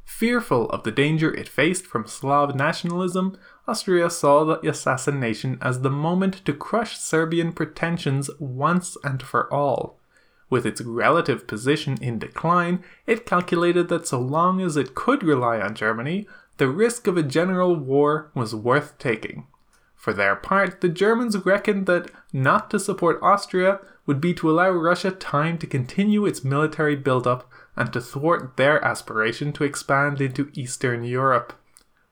Fearful 0.04 0.68
of 0.70 0.84
the 0.84 0.92
danger 0.92 1.34
it 1.34 1.48
faced 1.48 1.86
from 1.86 2.06
Slav 2.06 2.54
nationalism, 2.54 3.36
Austria 3.66 4.10
saw 4.10 4.44
the 4.44 4.68
assassination 4.68 5.58
as 5.60 5.80
the 5.80 5.90
moment 5.90 6.44
to 6.44 6.52
crush 6.52 6.98
Serbian 6.98 7.52
pretensions 7.52 8.30
once 8.38 8.96
and 9.02 9.22
for 9.22 9.52
all. 9.52 9.98
With 10.50 10.66
its 10.66 10.82
relative 10.82 11.46
position 11.46 11.96
in 12.00 12.18
decline, 12.18 12.84
it 13.06 13.26
calculated 13.26 13.88
that 13.88 14.06
so 14.06 14.20
long 14.20 14.60
as 14.60 14.76
it 14.76 14.94
could 14.94 15.22
rely 15.22 15.58
on 15.60 15.74
Germany, 15.74 16.28
the 16.58 16.68
risk 16.68 17.06
of 17.06 17.16
a 17.16 17.22
general 17.22 17.74
war 17.74 18.30
was 18.34 18.54
worth 18.54 18.98
taking. 18.98 19.46
For 19.96 20.12
their 20.12 20.36
part, 20.36 20.82
the 20.82 20.90
Germans 20.90 21.46
reckoned 21.46 21.86
that 21.86 22.10
not 22.32 22.70
to 22.70 22.78
support 22.78 23.18
Austria 23.22 23.80
would 24.06 24.20
be 24.20 24.34
to 24.34 24.50
allow 24.50 24.70
Russia 24.70 25.10
time 25.10 25.56
to 25.58 25.66
continue 25.66 26.26
its 26.26 26.44
military 26.44 26.94
build-up 26.94 27.50
and 27.76 27.92
to 27.92 28.00
thwart 28.00 28.56
their 28.56 28.82
aspiration 28.84 29.52
to 29.52 29.64
expand 29.64 30.20
into 30.20 30.50
Eastern 30.54 31.04
Europe. 31.04 31.52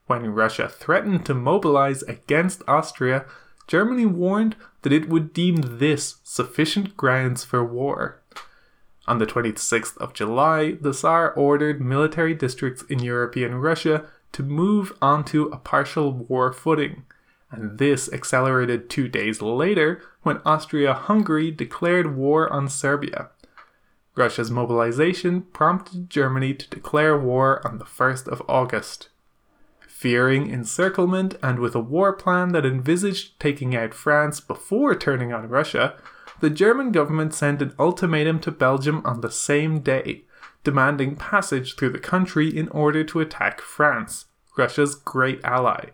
When 0.06 0.34
Russia 0.34 0.68
threatened 0.68 1.24
to 1.26 1.34
mobilize 1.34 2.02
against 2.02 2.62
Austria, 2.66 3.24
Germany 3.66 4.06
warned 4.06 4.56
that 4.82 4.92
it 4.92 5.08
would 5.08 5.32
deem 5.32 5.56
this 5.78 6.16
sufficient 6.24 6.96
grounds 6.96 7.44
for 7.44 7.64
war. 7.64 8.20
On 9.06 9.18
the 9.18 9.26
26th 9.26 9.96
of 9.98 10.14
July, 10.14 10.72
the 10.80 10.92
Tsar 10.92 11.32
ordered 11.32 11.80
military 11.80 12.34
districts 12.34 12.82
in 12.88 13.00
European 13.00 13.56
Russia 13.56 14.04
to 14.32 14.42
move 14.42 14.92
onto 15.02 15.44
a 15.46 15.56
partial 15.56 16.12
war 16.12 16.52
footing, 16.52 17.04
and 17.50 17.78
this 17.78 18.12
accelerated 18.12 18.88
two 18.88 19.08
days 19.08 19.42
later 19.42 20.02
when 20.22 20.40
Austria 20.44 20.94
Hungary 20.94 21.50
declared 21.50 22.16
war 22.16 22.50
on 22.52 22.68
Serbia. 22.68 23.30
Russia's 24.14 24.50
mobilization 24.50 25.42
prompted 25.42 26.10
Germany 26.10 26.52
to 26.54 26.68
declare 26.68 27.16
war 27.16 27.66
on 27.66 27.78
the 27.78 27.84
1st 27.84 28.28
of 28.28 28.42
August. 28.48 29.08
Fearing 29.88 30.50
encirclement 30.50 31.36
and 31.42 31.58
with 31.58 31.74
a 31.74 31.80
war 31.80 32.12
plan 32.12 32.52
that 32.52 32.66
envisaged 32.66 33.38
taking 33.40 33.74
out 33.74 33.94
France 33.94 34.40
before 34.40 34.94
turning 34.94 35.32
on 35.32 35.48
Russia, 35.48 35.94
the 36.40 36.50
German 36.50 36.92
government 36.92 37.32
sent 37.32 37.62
an 37.62 37.74
ultimatum 37.78 38.40
to 38.40 38.50
Belgium 38.50 39.00
on 39.04 39.20
the 39.20 39.30
same 39.30 39.80
day, 39.80 40.24
demanding 40.64 41.16
passage 41.16 41.76
through 41.76 41.90
the 41.90 41.98
country 41.98 42.48
in 42.48 42.68
order 42.68 43.04
to 43.04 43.20
attack 43.20 43.60
France, 43.60 44.26
Russia's 44.58 44.94
great 44.94 45.40
ally. 45.44 45.90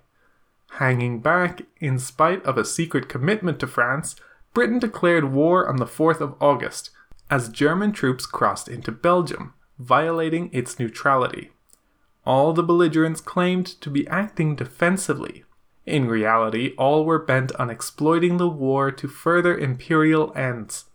Hanging 0.73 1.21
back, 1.21 1.63
in 1.81 1.99
spite 1.99 2.45
of 2.45 2.59
a 2.59 2.65
secret 2.65 3.09
commitment 3.09 3.61
to 3.61 3.67
France, 3.67 4.17
Britain 4.55 4.79
declared 4.79 5.33
war 5.33 5.69
on 5.69 5.77
the 5.77 5.87
4th 5.87 6.21
of 6.21 6.35
August, 6.41 6.91
as 7.31 7.49
German 7.49 7.93
troops 7.93 8.27
crossed 8.27 8.69
into 8.69 8.93
Belgium, 8.93 9.55
violating 9.79 10.51
its 10.53 10.79
neutrality. 10.79 11.51
All 12.25 12.53
the 12.53 12.63
belligerents 12.63 13.21
claimed 13.21 13.67
to 13.81 13.91
be 13.91 14.07
acting 14.09 14.57
defensively. 14.57 15.45
In 15.87 16.07
reality, 16.07 16.75
all 16.77 17.05
were 17.05 17.19
bent 17.19 17.53
on 17.57 17.71
exploiting 17.71 18.37
the 18.37 18.49
war 18.49 18.91
to 18.91 19.09
further 19.09 19.57
imperial 19.57 20.33
ends. 20.37 20.87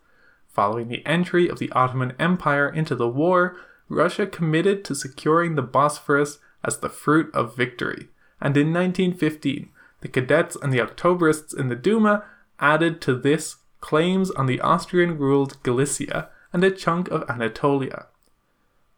Following 0.49 0.87
the 0.87 1.03
entry 1.05 1.49
of 1.49 1.57
the 1.57 1.71
Ottoman 1.71 2.13
Empire 2.19 2.69
into 2.69 2.95
the 2.95 3.07
war, 3.07 3.57
Russia 3.89 4.27
committed 4.27 4.85
to 4.85 4.95
securing 4.95 5.55
the 5.55 5.63
Bosphorus 5.63 6.37
as 6.63 6.77
the 6.77 6.89
fruit 6.89 7.33
of 7.33 7.57
victory, 7.57 8.09
and 8.39 8.55
in 8.55 8.71
1915, 8.71 9.69
the 10.01 10.07
cadets 10.07 10.55
and 10.61 10.71
the 10.71 10.79
Octobrists 10.79 11.57
in 11.57 11.69
the 11.69 11.75
Duma 11.75 12.25
added 12.59 13.01
to 13.01 13.15
this 13.15 13.57
claims 13.83 14.31
on 14.31 14.45
the 14.45 14.61
Austrian 14.61 15.17
ruled 15.17 15.61
Galicia 15.61 16.29
and 16.53 16.63
a 16.63 16.71
chunk 16.71 17.09
of 17.09 17.29
Anatolia. 17.29 18.07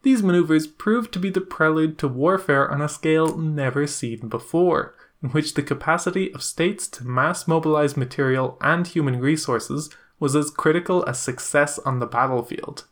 These 0.04 0.22
maneuvers 0.22 0.68
proved 0.68 1.12
to 1.14 1.20
be 1.20 1.32
the 1.32 1.42
prelude 1.42 1.98
to 1.98 2.08
warfare 2.08 2.72
on 2.72 2.84
a 2.84 2.88
scale 2.88 3.36
never 3.36 3.88
seen 3.88 4.30
before, 4.30 4.94
in 5.24 5.30
which 5.30 5.56
the 5.56 5.64
capacity 5.64 6.32
of 6.34 6.44
states 6.44 6.88
to 6.90 7.04
mass 7.04 7.48
mobilize 7.48 7.98
material 7.98 8.60
and 8.62 8.86
human 8.86 9.20
resources 9.20 9.90
was 10.20 10.36
as 10.36 10.52
critical 10.52 11.04
as 11.10 11.20
success 11.20 11.80
on 11.80 11.98
the 11.98 12.06
battlefield. 12.06 12.86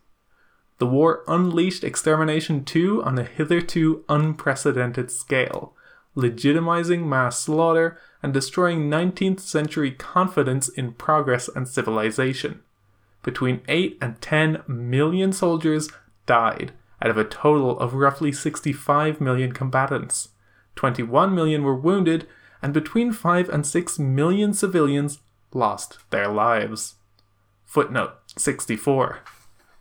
The 0.80 0.88
war 0.88 1.24
unleashed 1.28 1.84
extermination 1.84 2.66
too 2.66 3.04
on 3.04 3.20
a 3.20 3.24
hitherto 3.24 4.04
unprecedented 4.10 5.12
scale, 5.12 5.76
legitimizing 6.18 7.06
mass 7.06 7.38
slaughter 7.38 8.00
and 8.24 8.34
destroying 8.34 8.90
19th 8.90 9.42
century 9.42 9.92
confidence 9.92 10.70
in 10.70 10.94
progress 10.94 11.50
and 11.54 11.68
civilization. 11.68 12.62
Between 13.22 13.62
8 13.68 13.98
and 14.02 14.22
10 14.22 14.64
million 14.68 15.34
soldiers 15.34 15.90
died 16.26 16.72
out 17.02 17.12
of 17.12 17.18
a 17.18 17.26
total 17.26 17.78
of 17.80 17.94
roughly 17.94 18.32
65 18.32 19.20
million 19.20 19.52
combatants. 19.52 20.30
21 20.76 21.36
million 21.36 21.64
were 21.64 21.76
wounded, 21.76 22.26
and 22.62 22.74
between 22.74 23.12
5 23.12 23.50
and 23.50 23.68
6 23.68 24.00
million 24.00 24.54
civilians 24.54 25.20
lost 25.54 26.00
their 26.10 26.30
lives. 26.30 26.96
Footnote 27.66 28.14
64. 28.38 29.20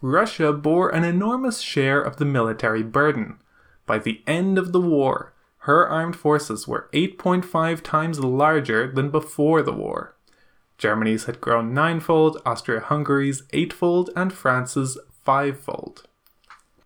Russia 0.00 0.52
bore 0.52 0.88
an 0.88 1.04
enormous 1.04 1.60
share 1.60 2.00
of 2.00 2.16
the 2.16 2.24
military 2.24 2.82
burden. 2.82 3.38
By 3.86 3.98
the 3.98 4.20
end 4.26 4.58
of 4.58 4.72
the 4.72 4.80
war, 4.80 5.32
her 5.64 5.88
armed 5.88 6.16
forces 6.16 6.66
were 6.66 6.88
8.5 6.92 7.82
times 7.82 8.18
larger 8.18 8.90
than 8.90 9.10
before 9.10 9.62
the 9.62 9.72
war. 9.72 10.16
Germany's 10.76 11.26
had 11.26 11.40
grown 11.40 11.72
ninefold, 11.72 12.42
Austria 12.44 12.80
Hungary's 12.80 13.44
eightfold, 13.52 14.10
and 14.16 14.32
France's 14.32 14.98
fivefold. 15.24 16.02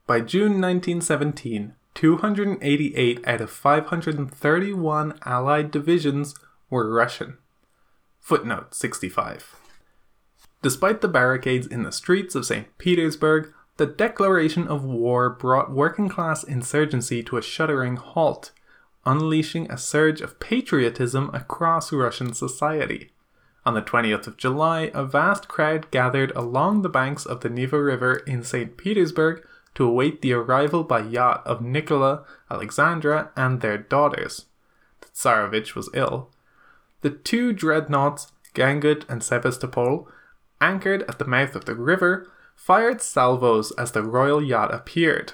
By 0.07 0.21
June 0.21 0.61
1917, 0.61 1.73
288 1.95 3.27
out 3.27 3.41
of 3.41 3.51
531 3.51 5.19
Allied 5.25 5.71
divisions 5.71 6.35
were 6.69 6.93
Russian. 6.93 7.39
Footnote 8.21 8.75
65. 8.75 9.57
Despite 10.61 11.01
the 11.01 11.09
barricades 11.09 11.67
in 11.67 11.83
the 11.83 11.93
streets 11.93 12.35
of 12.35 12.45
St. 12.45 12.77
Petersburg, 12.77 13.55
the 13.79 13.87
declaration 13.87 14.69
of 14.69 14.85
war 14.85 15.31
brought 15.31 15.73
working 15.73 16.11
class 16.11 16.45
insurgency 16.45 17.23
to 17.23 17.39
a 17.39 17.43
shuddering 17.43 17.97
halt, 17.97 18.51
unleashing 19.07 19.71
a 19.71 19.79
surge 19.79 20.21
of 20.21 20.41
patriotism 20.41 21.31
across 21.33 21.93
Russian 21.93 22.35
society. 22.35 23.13
On 23.65 23.75
the 23.75 23.83
20th 23.83 24.27
of 24.27 24.37
July, 24.37 24.91
a 24.95 25.05
vast 25.05 25.49
crowd 25.49 25.91
gathered 25.91 26.33
along 26.37 26.83
the 26.83 26.89
banks 26.89 27.25
of 27.25 27.41
the 27.41 27.49
Neva 27.49 27.83
River 27.83 28.17
in 28.27 28.43
St. 28.45 28.77
Petersburg 28.77 29.45
to 29.75 29.85
await 29.85 30.23
the 30.23 30.33
arrival 30.33 30.85
by 30.85 31.01
yacht 31.01 31.43
of 31.47 31.61
Nikola, 31.61 32.25
Alexandra, 32.51 33.31
and 33.37 33.61
their 33.61 33.79
daughters. 33.79 34.47
The 35.01 35.09
Tsarevich 35.09 35.75
was 35.75 35.91
ill. 35.95 36.31
The 37.03 37.11
two 37.11 37.53
dreadnoughts, 37.53 38.33
Gangut 38.55 39.05
and 39.09 39.23
Sevastopol, 39.23 40.09
anchored 40.61 41.03
at 41.03 41.19
the 41.19 41.27
mouth 41.27 41.55
of 41.55 41.67
the 41.67 41.75
river, 41.75 42.31
fired 42.55 43.03
salvos 43.03 43.71
as 43.73 43.93
the 43.93 44.03
royal 44.03 44.43
yacht 44.43 44.73
appeared. 44.73 45.33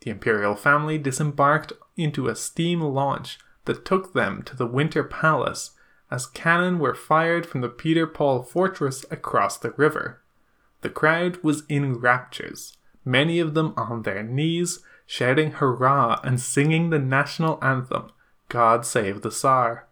The 0.00 0.10
imperial 0.10 0.54
family 0.54 0.98
disembarked 0.98 1.72
into 1.98 2.28
a 2.28 2.36
steam 2.36 2.80
launch 2.80 3.38
that 3.66 3.84
took 3.84 4.14
them 4.14 4.42
to 4.44 4.56
the 4.56 4.66
Winter 4.66 5.04
Palace 5.04 5.72
as 6.10 6.26
cannon 6.26 6.78
were 6.78 6.94
fired 6.94 7.44
from 7.44 7.60
the 7.60 7.68
Peter 7.68 8.06
Paul 8.06 8.42
fortress 8.42 9.04
across 9.10 9.58
the 9.58 9.72
river. 9.72 10.22
The 10.80 10.88
crowd 10.88 11.42
was 11.42 11.64
in 11.68 11.94
raptures 11.94 12.78
many 13.08 13.40
of 13.40 13.54
them 13.54 13.72
on 13.76 14.02
their 14.02 14.22
knees, 14.22 14.80
shouting 15.06 15.52
hurrah 15.52 16.20
and 16.22 16.38
singing 16.38 16.90
the 16.90 16.98
national 16.98 17.58
anthem, 17.62 18.10
God 18.48 18.84
Save 18.84 19.22
the 19.22 19.30
Tsar. 19.30 19.86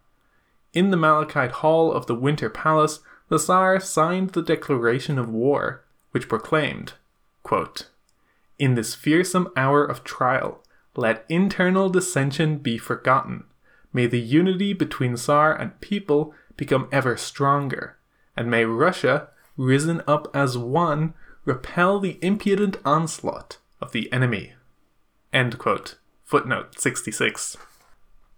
In 0.74 0.90
the 0.90 0.96
Malachite 0.96 1.52
Hall 1.52 1.90
of 1.90 2.06
the 2.06 2.14
Winter 2.14 2.50
Palace, 2.50 3.00
the 3.28 3.38
Tsar 3.38 3.80
signed 3.80 4.30
the 4.30 4.42
declaration 4.42 5.18
of 5.18 5.30
war, 5.30 5.84
which 6.10 6.28
proclaimed, 6.28 6.92
quote, 7.42 7.88
In 8.58 8.74
this 8.74 8.94
fearsome 8.94 9.48
hour 9.56 9.84
of 9.84 10.04
trial, 10.04 10.62
let 10.96 11.24
internal 11.28 11.88
dissension 11.88 12.58
be 12.58 12.78
forgotten. 12.78 13.44
May 13.92 14.06
the 14.06 14.20
unity 14.20 14.72
between 14.72 15.16
Tsar 15.16 15.54
and 15.54 15.80
people 15.80 16.34
become 16.56 16.88
ever 16.90 17.16
stronger, 17.16 17.96
and 18.36 18.50
may 18.50 18.64
Russia, 18.64 19.28
risen 19.56 20.02
up 20.06 20.28
as 20.34 20.58
one, 20.58 21.14
repel 21.44 22.00
the 22.00 22.18
impudent 22.22 22.76
onslaught 22.84 23.58
of 23.80 23.92
the 23.92 24.12
enemy. 24.12 24.54
Footnote 26.24 26.78
66. 26.80 27.56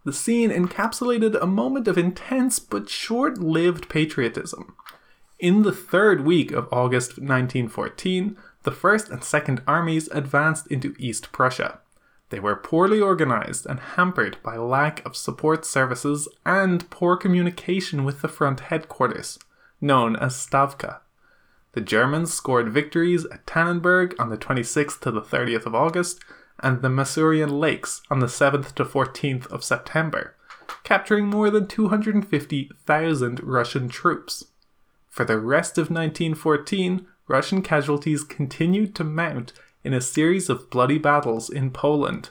The 0.05 0.13
scene 0.13 0.51
encapsulated 0.51 1.41
a 1.41 1.47
moment 1.47 1.89
of 1.89 1.99
intense 1.99 2.59
but 2.59 2.89
short 2.89 3.39
lived 3.39 3.89
patriotism. 3.89 4.75
In 5.39 5.63
the 5.63 5.73
third 5.73 6.25
week 6.25 6.51
of 6.51 6.69
August 6.73 7.19
1914, 7.19 8.37
the 8.65 8.73
First 8.73 9.09
and 9.09 9.23
Second 9.23 9.63
Armies 9.67 10.09
advanced 10.09 10.67
into 10.69 10.95
East 10.99 11.31
Prussia. 11.31 11.79
They 12.31 12.41
were 12.41 12.57
poorly 12.57 13.01
organized 13.01 13.67
and 13.67 13.81
hampered 13.81 14.37
by 14.43 14.57
lack 14.57 15.05
of 15.07 15.17
support 15.17 15.65
services 15.65 16.29
and 16.45 16.89
poor 16.91 17.17
communication 17.17 18.05
with 18.05 18.21
the 18.21 18.29
front 18.29 18.61
headquarters, 18.61 19.39
known 19.81 20.15
as 20.17 20.35
Stavka. 20.35 21.01
The 21.73 21.81
Germans 21.81 22.33
scored 22.35 22.71
victories 22.71 23.25
at 23.27 23.47
Tannenberg 23.47 24.15
on 24.19 24.31
the 24.31 24.37
26th 24.37 25.01
to 25.01 25.11
the 25.11 25.23
30th 25.23 25.65
of 25.65 25.75
August 25.75 26.21
and 26.61 26.83
the 26.83 26.89
Masurian 26.89 27.59
Lakes 27.59 28.03
on 28.11 28.19
the 28.19 28.27
7th 28.27 28.75
to 28.75 28.85
14th 28.85 29.47
of 29.47 29.65
September, 29.65 30.35
capturing 30.83 31.27
more 31.27 31.51
than 31.51 31.67
250,000 31.67 33.41
Russian 33.43 33.89
troops. 33.89 34.45
For 35.09 35.25
the 35.25 35.39
rest 35.39 35.79
of 35.79 35.91
1914, 35.91 37.07
Russian 37.27 37.63
casualties 37.63 38.25
continued 38.25 38.95
to 38.97 39.05
mount 39.05 39.53
in 39.85 39.95
a 39.95 40.01
series 40.01 40.49
of 40.49 40.71
bloody 40.71 40.99
battles 40.99 41.49
in 41.51 41.71
Poland, 41.71 42.31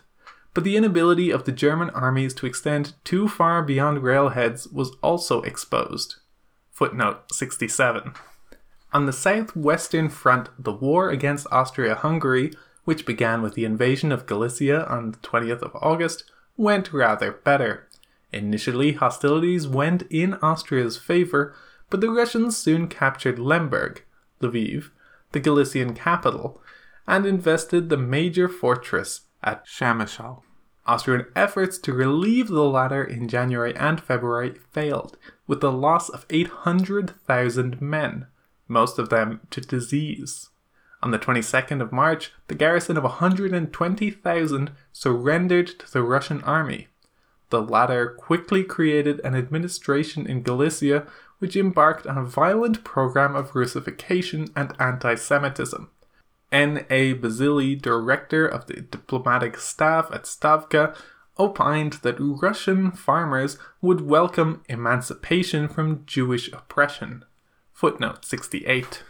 but 0.54 0.64
the 0.64 0.76
inability 0.76 1.30
of 1.30 1.44
the 1.44 1.52
German 1.52 1.90
armies 1.92 2.34
to 2.34 2.46
extend 2.46 2.94
too 3.04 3.28
far 3.28 3.62
beyond 3.62 4.04
railheads 4.04 4.68
was 4.68 4.92
also 5.02 5.42
exposed. 5.44 6.16
Footnote 6.72 7.32
67. 7.32 8.14
On 8.94 9.06
the 9.06 9.14
southwestern 9.14 10.10
front, 10.10 10.50
the 10.58 10.72
war 10.72 11.10
against 11.10 11.48
Austria 11.52 11.96
Hungary, 11.96 12.54
which 12.86 13.06
began 13.06 13.42
with 13.42 13.54
the 13.54 13.66
invasion 13.66 14.12
of 14.12 14.26
Galicia 14.26 14.88
on 14.88 15.12
the 15.12 15.18
20th 15.18 15.62
of 15.62 15.76
August, 15.76 16.24
went 16.56 16.94
rather 16.94 17.32
better. 17.32 17.88
Initially, 18.32 18.94
hostilities 18.94 19.68
went 19.68 20.04
in 20.10 20.36
Austria's 20.36 20.98
favour, 20.98 21.54
but 21.90 22.02
the 22.02 22.10
Russians 22.10 22.58
soon 22.58 22.88
captured 22.88 23.40
Lemberg, 23.40 24.04
Lviv, 24.42 24.92
the 25.34 25.40
Galician 25.40 25.94
capital, 25.94 26.62
and 27.08 27.26
invested 27.26 27.90
the 27.90 27.98
major 27.98 28.50
fortress 28.50 29.22
at 29.44 29.66
Przemysl. 29.66 30.42
Austrian 30.86 31.26
efforts 31.36 31.78
to 31.80 31.94
relieve 31.94 32.48
the 32.48 32.64
latter 32.64 33.04
in 33.04 33.28
January 33.28 33.76
and 33.76 34.02
February 34.02 34.56
failed, 34.72 35.18
with 35.46 35.62
the 35.62 35.72
loss 35.72 36.10
of 36.10 36.26
800,000 36.30 37.82
men 37.82 38.28
most 38.68 39.00
of 39.00 39.10
them 39.10 39.42
to 39.52 39.62
disease. 39.62 40.50
On 41.02 41.12
the 41.12 41.20
22nd 41.20 41.82
of 41.82 41.92
March, 41.92 42.34
the 42.48 42.56
garrison 42.56 42.98
of 42.98 43.04
120,000 43.04 44.72
surrendered 44.92 45.68
to 45.68 45.92
the 45.92 46.04
Russian 46.04 46.42
army. 46.44 46.88
The 47.50 47.62
latter 47.62 48.10
quickly 48.10 48.64
created 48.64 49.22
an 49.24 49.36
administration 49.36 50.28
in 50.28 50.42
Galicia 50.42 51.08
which 51.40 51.56
embarked 51.56 52.08
on 52.08 52.18
a 52.18 52.26
violent 52.26 52.84
program 52.84 53.36
of 53.36 53.56
Russification 53.56 54.48
and 54.56 54.74
anti 54.80 55.16
Semitism. 55.16 55.90
N.A. 56.52 57.14
Bazili, 57.14 57.80
director 57.82 58.48
of 58.48 58.68
the 58.68 58.82
diplomatic 58.82 59.58
staff 59.58 60.10
at 60.14 60.24
Stavka, 60.24 60.96
opined 61.38 61.94
that 62.04 62.18
Russian 62.20 62.92
farmers 62.92 63.58
would 63.82 64.02
welcome 64.02 64.64
emancipation 64.70 65.68
from 65.68 66.06
Jewish 66.06 66.52
oppression. 66.52 67.26
Footnote 67.74 68.26
68. 68.26 69.04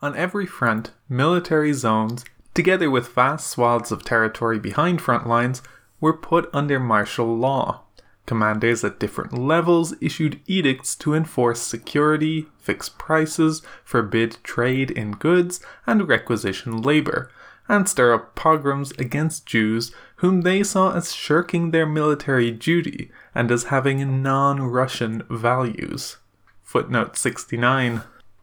On 0.00 0.16
every 0.16 0.46
front, 0.46 0.92
military 1.08 1.72
zones, 1.72 2.24
together 2.54 2.90
with 2.90 3.08
vast 3.08 3.48
swaths 3.48 3.90
of 3.90 4.04
territory 4.04 4.58
behind 4.58 5.00
front 5.00 5.26
lines, 5.26 5.62
were 6.00 6.16
put 6.16 6.48
under 6.52 6.78
martial 6.78 7.36
law. 7.36 7.83
Commanders 8.26 8.82
at 8.82 8.98
different 8.98 9.36
levels 9.36 9.94
issued 10.00 10.40
edicts 10.46 10.94
to 10.96 11.14
enforce 11.14 11.60
security, 11.60 12.46
fix 12.58 12.88
prices, 12.88 13.62
forbid 13.84 14.38
trade 14.42 14.90
in 14.90 15.12
goods, 15.12 15.60
and 15.86 16.08
requisition 16.08 16.80
labor, 16.80 17.30
and 17.68 17.88
stir 17.88 18.14
up 18.14 18.34
pogroms 18.34 18.92
against 18.92 19.46
Jews 19.46 19.92
whom 20.16 20.40
they 20.40 20.62
saw 20.62 20.94
as 20.94 21.14
shirking 21.14 21.70
their 21.70 21.86
military 21.86 22.50
duty 22.50 23.10
and 23.34 23.50
as 23.50 23.64
having 23.64 24.22
non 24.22 24.62
Russian 24.62 25.22
values. 25.28 26.18
Footnote 26.62 27.16
69. 27.16 28.02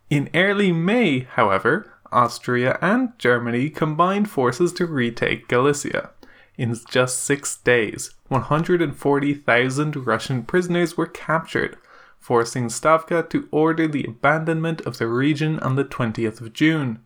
In 0.10 0.30
early 0.36 0.72
May, 0.72 1.22
however, 1.22 1.91
Austria 2.12 2.78
and 2.82 3.17
Germany 3.17 3.70
combined 3.70 4.30
forces 4.30 4.74
to 4.74 4.86
retake 4.86 5.48
Galicia. 5.48 6.12
In 6.57 6.75
just 6.89 7.23
six 7.23 7.57
days, 7.57 8.13
140,000 8.27 9.95
Russian 10.05 10.43
prisoners 10.43 10.97
were 10.97 11.07
captured, 11.07 11.77
forcing 12.19 12.67
Stavka 12.67 13.29
to 13.29 13.47
order 13.51 13.87
the 13.87 14.05
abandonment 14.05 14.81
of 14.81 14.97
the 14.97 15.07
region 15.07 15.59
on 15.59 15.75
the 15.75 15.85
20th 15.85 16.41
of 16.41 16.53
June. 16.53 16.99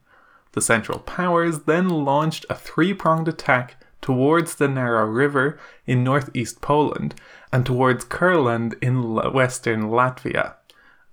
The 0.54 0.62
Central 0.62 1.00
Powers 1.00 1.60
then 1.60 1.90
launched 1.90 2.46
a 2.50 2.56
three 2.56 2.94
pronged 2.94 3.28
attack 3.28 3.78
towards 4.02 4.56
the 4.56 4.68
Nara 4.68 5.06
River 5.06 5.58
in 5.86 6.04
northeast 6.04 6.62
Poland 6.62 7.16
and 7.52 7.66
towards 7.66 8.06
Kurland 8.06 8.76
in 8.82 9.16
western 9.34 9.90
Latvia. 9.90 10.56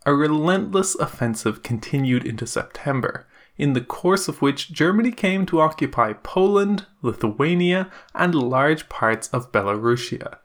A 0.04 0.14
relentless 0.14 0.94
offensive 0.96 1.62
continued 1.62 2.26
into 2.26 2.46
September, 2.46 3.26
in 3.62 3.74
the 3.74 3.80
course 3.80 4.26
of 4.26 4.42
which 4.42 4.72
Germany 4.72 5.12
came 5.12 5.46
to 5.46 5.60
occupy 5.60 6.12
Poland, 6.12 6.84
Lithuania, 7.00 7.88
and 8.12 8.34
large 8.34 8.88
parts 8.88 9.28
of 9.28 9.52
Belarusia. 9.52 10.38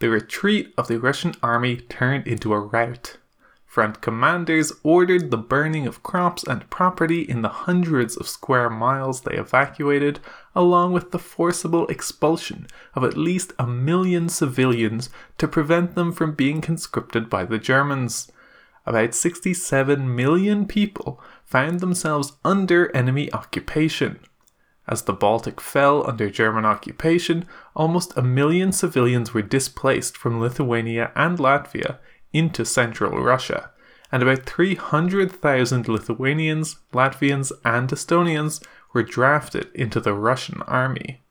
The 0.00 0.10
retreat 0.10 0.74
of 0.76 0.86
the 0.86 1.00
Russian 1.00 1.32
army 1.42 1.78
turned 1.78 2.26
into 2.26 2.52
a 2.52 2.60
rout. 2.60 3.16
Front 3.64 4.02
commanders 4.02 4.70
ordered 4.82 5.30
the 5.30 5.38
burning 5.38 5.86
of 5.86 6.02
crops 6.02 6.44
and 6.44 6.68
property 6.68 7.22
in 7.22 7.40
the 7.40 7.64
hundreds 7.64 8.18
of 8.18 8.28
square 8.28 8.68
miles 8.68 9.22
they 9.22 9.36
evacuated, 9.36 10.20
along 10.54 10.92
with 10.92 11.10
the 11.10 11.18
forcible 11.18 11.86
expulsion 11.86 12.66
of 12.94 13.02
at 13.02 13.16
least 13.16 13.54
a 13.58 13.66
million 13.66 14.28
civilians 14.28 15.08
to 15.38 15.48
prevent 15.48 15.94
them 15.94 16.12
from 16.12 16.34
being 16.34 16.60
conscripted 16.60 17.30
by 17.30 17.46
the 17.46 17.56
Germans. 17.56 18.30
About 18.84 19.14
67 19.14 20.14
million 20.14 20.66
people 20.66 21.20
found 21.44 21.80
themselves 21.80 22.32
under 22.44 22.94
enemy 22.96 23.32
occupation. 23.32 24.18
As 24.88 25.02
the 25.02 25.12
Baltic 25.12 25.60
fell 25.60 26.08
under 26.08 26.28
German 26.28 26.64
occupation, 26.64 27.46
almost 27.76 28.16
a 28.16 28.22
million 28.22 28.72
civilians 28.72 29.32
were 29.32 29.42
displaced 29.42 30.16
from 30.16 30.40
Lithuania 30.40 31.12
and 31.14 31.38
Latvia 31.38 31.98
into 32.32 32.64
central 32.64 33.22
Russia, 33.22 33.70
and 34.10 34.22
about 34.22 34.44
300,000 34.44 35.88
Lithuanians, 35.88 36.76
Latvians, 36.92 37.52
and 37.64 37.88
Estonians 37.90 38.60
were 38.92 39.02
drafted 39.04 39.68
into 39.74 40.00
the 40.00 40.14
Russian 40.14 40.62
army. 40.62 41.22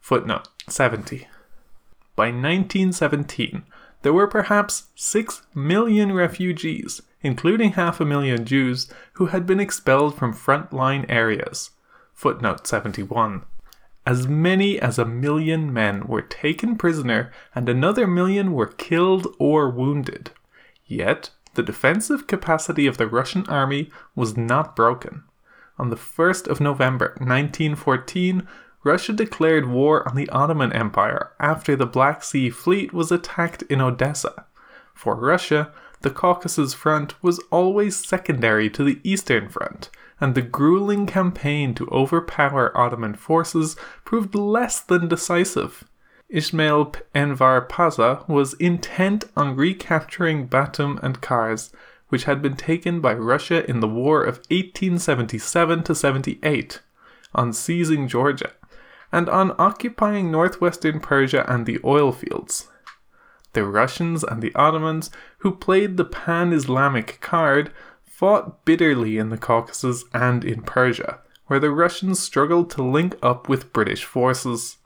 Footnote 0.00 0.48
70. 0.68 1.28
By 2.16 2.26
1917, 2.26 3.64
there 4.06 4.12
were 4.12 4.28
perhaps 4.28 4.84
6 4.94 5.42
million 5.52 6.12
refugees, 6.12 7.02
including 7.22 7.72
half 7.72 8.00
a 8.00 8.04
million 8.04 8.44
Jews, 8.44 8.88
who 9.14 9.26
had 9.26 9.46
been 9.46 9.58
expelled 9.58 10.16
from 10.16 10.32
frontline 10.32 11.04
areas. 11.08 11.70
Footnote 12.14 12.68
71. 12.68 13.42
As 14.06 14.28
many 14.28 14.78
as 14.78 14.96
a 14.96 15.04
million 15.04 15.72
men 15.72 16.06
were 16.06 16.22
taken 16.22 16.76
prisoner, 16.76 17.32
and 17.52 17.68
another 17.68 18.06
million 18.06 18.52
were 18.52 18.68
killed 18.68 19.26
or 19.40 19.68
wounded. 19.68 20.30
Yet, 20.86 21.30
the 21.54 21.64
defensive 21.64 22.28
capacity 22.28 22.86
of 22.86 22.98
the 22.98 23.08
Russian 23.08 23.44
army 23.48 23.90
was 24.14 24.36
not 24.36 24.76
broken. 24.76 25.24
On 25.78 25.90
the 25.90 25.96
1st 25.96 26.46
of 26.46 26.60
November 26.60 27.16
1914, 27.18 28.46
Russia 28.86 29.12
declared 29.12 29.66
war 29.66 30.08
on 30.08 30.14
the 30.14 30.28
Ottoman 30.28 30.72
Empire 30.72 31.32
after 31.40 31.74
the 31.74 31.86
Black 31.86 32.22
Sea 32.22 32.50
Fleet 32.50 32.92
was 32.92 33.10
attacked 33.10 33.62
in 33.62 33.80
Odessa. 33.80 34.46
For 34.94 35.16
Russia, 35.16 35.72
the 36.02 36.10
Caucasus 36.10 36.72
Front 36.72 37.20
was 37.20 37.40
always 37.50 38.06
secondary 38.06 38.70
to 38.70 38.84
the 38.84 39.00
Eastern 39.02 39.48
Front, 39.48 39.90
and 40.20 40.36
the 40.36 40.40
grueling 40.40 41.04
campaign 41.04 41.74
to 41.74 41.88
overpower 41.88 42.70
Ottoman 42.78 43.14
forces 43.14 43.74
proved 44.04 44.36
less 44.36 44.78
than 44.78 45.08
decisive. 45.08 45.82
Ismail 46.28 46.92
Enver 47.12 47.62
Pasha 47.62 48.24
was 48.28 48.54
intent 48.54 49.24
on 49.36 49.56
recapturing 49.56 50.46
Batum 50.46 51.00
and 51.02 51.20
Kars, 51.20 51.72
which 52.08 52.22
had 52.22 52.40
been 52.40 52.54
taken 52.54 53.00
by 53.00 53.14
Russia 53.14 53.68
in 53.68 53.80
the 53.80 53.88
War 53.88 54.22
of 54.22 54.36
1877 54.48 55.92
78, 55.92 56.80
on 57.34 57.52
seizing 57.52 58.06
Georgia, 58.06 58.52
and 59.12 59.28
on 59.28 59.54
occupying 59.58 60.30
northwestern 60.30 61.00
Persia 61.00 61.44
and 61.48 61.66
the 61.66 61.78
oil 61.84 62.12
fields. 62.12 62.68
The 63.52 63.64
Russians 63.64 64.22
and 64.22 64.42
the 64.42 64.54
Ottomans, 64.54 65.10
who 65.38 65.54
played 65.54 65.96
the 65.96 66.04
pan 66.04 66.52
Islamic 66.52 67.20
card, 67.20 67.72
fought 68.04 68.64
bitterly 68.64 69.18
in 69.18 69.30
the 69.30 69.38
Caucasus 69.38 70.04
and 70.12 70.44
in 70.44 70.62
Persia, 70.62 71.20
where 71.46 71.60
the 71.60 71.70
Russians 71.70 72.18
struggled 72.20 72.70
to 72.70 72.82
link 72.82 73.16
up 73.22 73.48
with 73.48 73.72
British 73.72 74.04
forces. 74.04 74.78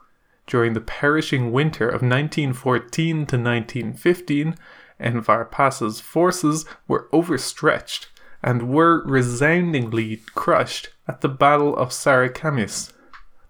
During 0.47 0.75
the 0.75 0.81
perishing 0.81 1.53
winter 1.53 1.87
of 1.87 2.03
1914 2.03 3.27
to 3.27 3.37
1915, 3.37 4.57
Enver 5.01 5.45
Pasha's 5.47 6.01
forces 6.01 6.67
were 6.87 7.09
overstretched 7.13 8.09
and 8.43 8.69
were 8.69 9.03
resoundingly 9.05 10.23
crushed 10.35 10.91
at 11.09 11.21
the 11.21 11.29
Battle 11.29 11.77
of 11.77 11.91
Sarikamis. 11.91 12.93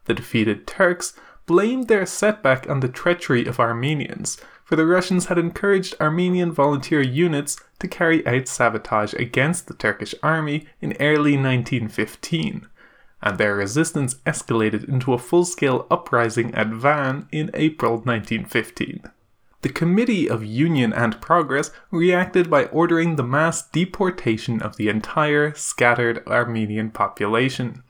The 0.04 0.14
defeated 0.14 0.66
Turks 0.66 1.14
blamed 1.46 1.88
their 1.88 2.06
setback 2.06 2.68
on 2.68 2.80
the 2.80 2.88
treachery 2.88 3.46
of 3.46 3.60
Armenians, 3.60 4.38
for 4.64 4.76
the 4.76 4.86
Russians 4.86 5.26
had 5.26 5.38
encouraged 5.38 5.94
Armenian 6.00 6.52
volunteer 6.52 7.00
units 7.00 7.56
to 7.80 7.88
carry 7.88 8.26
out 8.26 8.48
sabotage 8.48 9.14
against 9.14 9.66
the 9.66 9.74
Turkish 9.74 10.14
army 10.22 10.66
in 10.80 10.96
early 11.00 11.36
1915 11.36 12.66
and 13.22 13.38
their 13.38 13.54
resistance 13.54 14.14
escalated 14.26 14.88
into 14.88 15.12
a 15.12 15.18
full 15.18 15.44
scale 15.44 15.86
uprising 15.90 16.54
at 16.54 16.68
Van 16.68 17.28
in 17.30 17.50
April 17.54 17.92
1915. 17.92 19.02
The 19.62 19.68
Committee 19.68 20.28
of 20.28 20.42
Union 20.42 20.92
and 20.92 21.20
Progress 21.20 21.70
reacted 21.90 22.48
by 22.48 22.64
ordering 22.66 23.16
the 23.16 23.22
mass 23.22 23.68
deportation 23.68 24.62
of 24.62 24.76
the 24.76 24.88
entire 24.88 25.52
scattered 25.54 26.26
Armenian 26.26 26.90
population. 26.90 27.82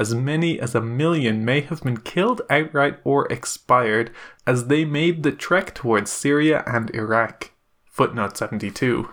As 0.00 0.14
many 0.14 0.58
as 0.58 0.74
a 0.74 0.80
million 0.80 1.44
may 1.44 1.60
have 1.60 1.82
been 1.82 1.98
killed 1.98 2.40
outright 2.48 2.96
or 3.04 3.30
expired 3.30 4.10
as 4.46 4.68
they 4.68 4.86
made 4.86 5.22
the 5.22 5.30
trek 5.30 5.74
towards 5.74 6.10
Syria 6.10 6.64
and 6.66 6.88
Iraq. 6.94 7.50
Footnote 7.84 8.34
72. 8.34 9.10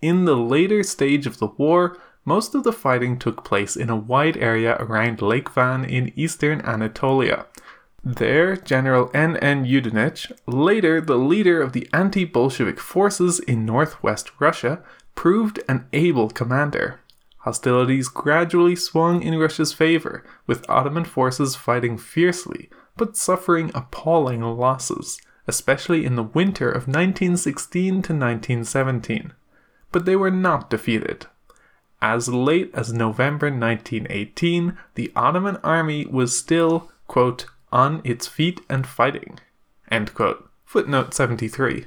In 0.00 0.24
the 0.24 0.34
later 0.34 0.82
stage 0.82 1.26
of 1.26 1.36
the 1.36 1.48
war, 1.48 1.98
most 2.24 2.54
of 2.54 2.64
the 2.64 2.72
fighting 2.72 3.18
took 3.18 3.44
place 3.44 3.76
in 3.76 3.90
a 3.90 3.96
wide 3.96 4.38
area 4.38 4.78
around 4.80 5.20
Lake 5.20 5.50
Van 5.50 5.84
in 5.84 6.14
eastern 6.16 6.62
Anatolia. 6.62 7.44
There, 8.02 8.56
General 8.56 9.10
N. 9.12 9.36
N. 9.36 9.66
Yudenich, 9.66 10.32
later 10.46 11.02
the 11.02 11.18
leader 11.18 11.60
of 11.60 11.74
the 11.74 11.86
anti 11.92 12.24
Bolshevik 12.24 12.80
forces 12.80 13.40
in 13.40 13.66
northwest 13.66 14.30
Russia, 14.40 14.82
proved 15.14 15.60
an 15.68 15.86
able 15.92 16.30
commander. 16.30 17.00
Hostilities 17.48 18.08
gradually 18.08 18.76
swung 18.76 19.22
in 19.22 19.38
Russia's 19.38 19.72
favor, 19.72 20.22
with 20.46 20.68
Ottoman 20.68 21.06
forces 21.06 21.56
fighting 21.56 21.96
fiercely, 21.96 22.68
but 22.94 23.16
suffering 23.16 23.70
appalling 23.74 24.42
losses, 24.42 25.18
especially 25.46 26.04
in 26.04 26.14
the 26.14 26.22
winter 26.22 26.68
of 26.68 26.86
1916 26.86 27.90
to 27.90 28.12
1917. 28.12 29.32
But 29.92 30.04
they 30.04 30.14
were 30.14 30.30
not 30.30 30.68
defeated. 30.68 31.24
As 32.02 32.28
late 32.28 32.70
as 32.74 32.92
November 32.92 33.46
1918, 33.46 34.76
the 34.94 35.10
Ottoman 35.16 35.56
army 35.64 36.04
was 36.04 36.36
still, 36.36 36.92
quote, 37.06 37.46
on 37.72 38.02
its 38.04 38.26
feet 38.26 38.60
and 38.68 38.86
fighting. 38.86 39.38
Footnote 40.66 41.14
73. 41.14 41.86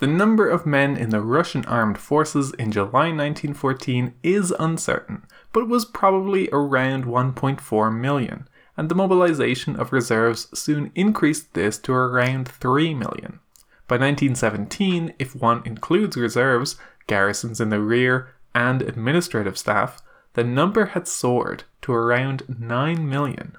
The 0.00 0.06
number 0.06 0.48
of 0.48 0.64
men 0.64 0.96
in 0.96 1.10
the 1.10 1.20
Russian 1.20 1.62
armed 1.66 1.98
forces 1.98 2.54
in 2.54 2.72
July 2.72 3.12
1914 3.12 4.14
is 4.22 4.50
uncertain, 4.58 5.26
but 5.52 5.68
was 5.68 5.84
probably 5.84 6.48
around 6.52 7.04
1.4 7.04 7.94
million, 7.94 8.48
and 8.78 8.88
the 8.88 8.94
mobilization 8.94 9.76
of 9.76 9.92
reserves 9.92 10.48
soon 10.58 10.90
increased 10.94 11.52
this 11.52 11.76
to 11.80 11.92
around 11.92 12.48
3 12.48 12.94
million. 12.94 13.40
By 13.88 13.98
1917, 13.98 15.12
if 15.18 15.36
one 15.36 15.60
includes 15.66 16.16
reserves, 16.16 16.76
garrisons 17.06 17.60
in 17.60 17.68
the 17.68 17.80
rear, 17.80 18.30
and 18.54 18.80
administrative 18.80 19.58
staff, 19.58 20.00
the 20.32 20.44
number 20.44 20.86
had 20.86 21.08
soared 21.08 21.64
to 21.82 21.92
around 21.92 22.58
9 22.58 23.06
million, 23.06 23.58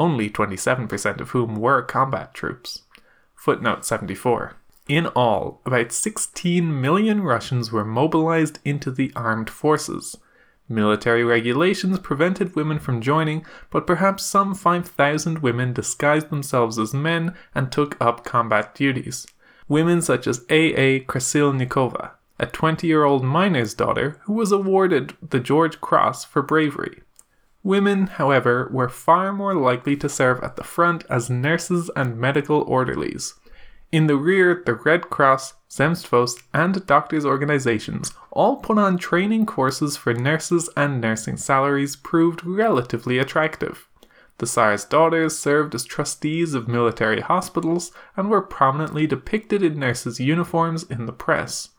only 0.00 0.30
27% 0.30 1.20
of 1.20 1.30
whom 1.30 1.54
were 1.54 1.80
combat 1.80 2.34
troops. 2.34 2.82
Footnote 3.36 3.84
74. 3.84 4.56
In 4.88 5.08
all, 5.08 5.60
about 5.66 5.90
16 5.90 6.80
million 6.80 7.22
Russians 7.22 7.72
were 7.72 7.84
mobilized 7.84 8.60
into 8.64 8.92
the 8.92 9.12
armed 9.16 9.50
forces. 9.50 10.16
Military 10.68 11.24
regulations 11.24 11.98
prevented 11.98 12.54
women 12.54 12.78
from 12.78 13.00
joining, 13.00 13.44
but 13.70 13.86
perhaps 13.86 14.24
some 14.24 14.54
5,000 14.54 15.40
women 15.40 15.72
disguised 15.72 16.30
themselves 16.30 16.78
as 16.78 16.94
men 16.94 17.34
and 17.52 17.72
took 17.72 17.96
up 18.00 18.24
combat 18.24 18.76
duties. 18.76 19.26
Women 19.68 20.02
such 20.02 20.28
as 20.28 20.44
A. 20.50 20.74
A. 20.74 21.00
Krasilnikova, 21.00 22.12
a 22.38 22.46
20 22.46 22.86
year 22.86 23.02
old 23.02 23.24
miner's 23.24 23.74
daughter 23.74 24.20
who 24.24 24.34
was 24.34 24.52
awarded 24.52 25.16
the 25.20 25.40
George 25.40 25.80
Cross 25.80 26.26
for 26.26 26.42
bravery. 26.42 27.02
Women, 27.64 28.06
however, 28.06 28.68
were 28.72 28.88
far 28.88 29.32
more 29.32 29.54
likely 29.54 29.96
to 29.96 30.08
serve 30.08 30.40
at 30.44 30.54
the 30.54 30.62
front 30.62 31.04
as 31.10 31.28
nurses 31.28 31.90
and 31.96 32.16
medical 32.16 32.62
orderlies. 32.62 33.34
In 33.92 34.08
the 34.08 34.16
rear, 34.16 34.62
the 34.66 34.74
Red 34.74 35.10
Cross, 35.10 35.54
Zemstvos, 35.70 36.42
and 36.52 36.84
doctors' 36.86 37.24
organizations 37.24 38.12
all 38.30 38.56
put 38.56 38.78
on 38.78 38.98
training 38.98 39.46
courses 39.46 39.96
for 39.96 40.12
nurses, 40.12 40.68
and 40.76 41.00
nursing 41.00 41.36
salaries 41.36 41.94
proved 41.96 42.44
relatively 42.44 43.18
attractive. 43.18 43.88
The 44.38 44.46
Tsar's 44.46 44.84
daughters 44.84 45.38
served 45.38 45.74
as 45.74 45.84
trustees 45.84 46.52
of 46.52 46.68
military 46.68 47.20
hospitals 47.20 47.92
and 48.16 48.28
were 48.28 48.42
prominently 48.42 49.06
depicted 49.06 49.62
in 49.62 49.78
nurses' 49.78 50.20
uniforms 50.20 50.82
in 50.82 51.06
the 51.06 51.12
press. 51.12 51.70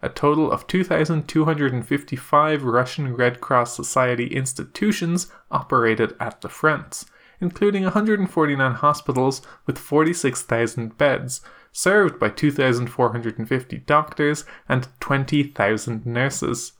A 0.00 0.08
total 0.08 0.52
of 0.52 0.66
2,255 0.66 2.62
Russian 2.62 3.16
Red 3.16 3.40
Cross 3.40 3.74
Society 3.74 4.26
institutions 4.26 5.32
operated 5.50 6.14
at 6.20 6.42
the 6.42 6.48
fronts, 6.48 7.06
including 7.40 7.84
149 7.84 8.72
hospitals 8.74 9.42
with 9.66 9.78
46,000 9.78 10.96
beds, 10.96 11.40
served 11.72 12.18
by 12.18 12.28
2,450 12.28 13.78
doctors 13.78 14.44
and 14.68 14.88
20,000 15.00 16.06
nurses. 16.06 16.72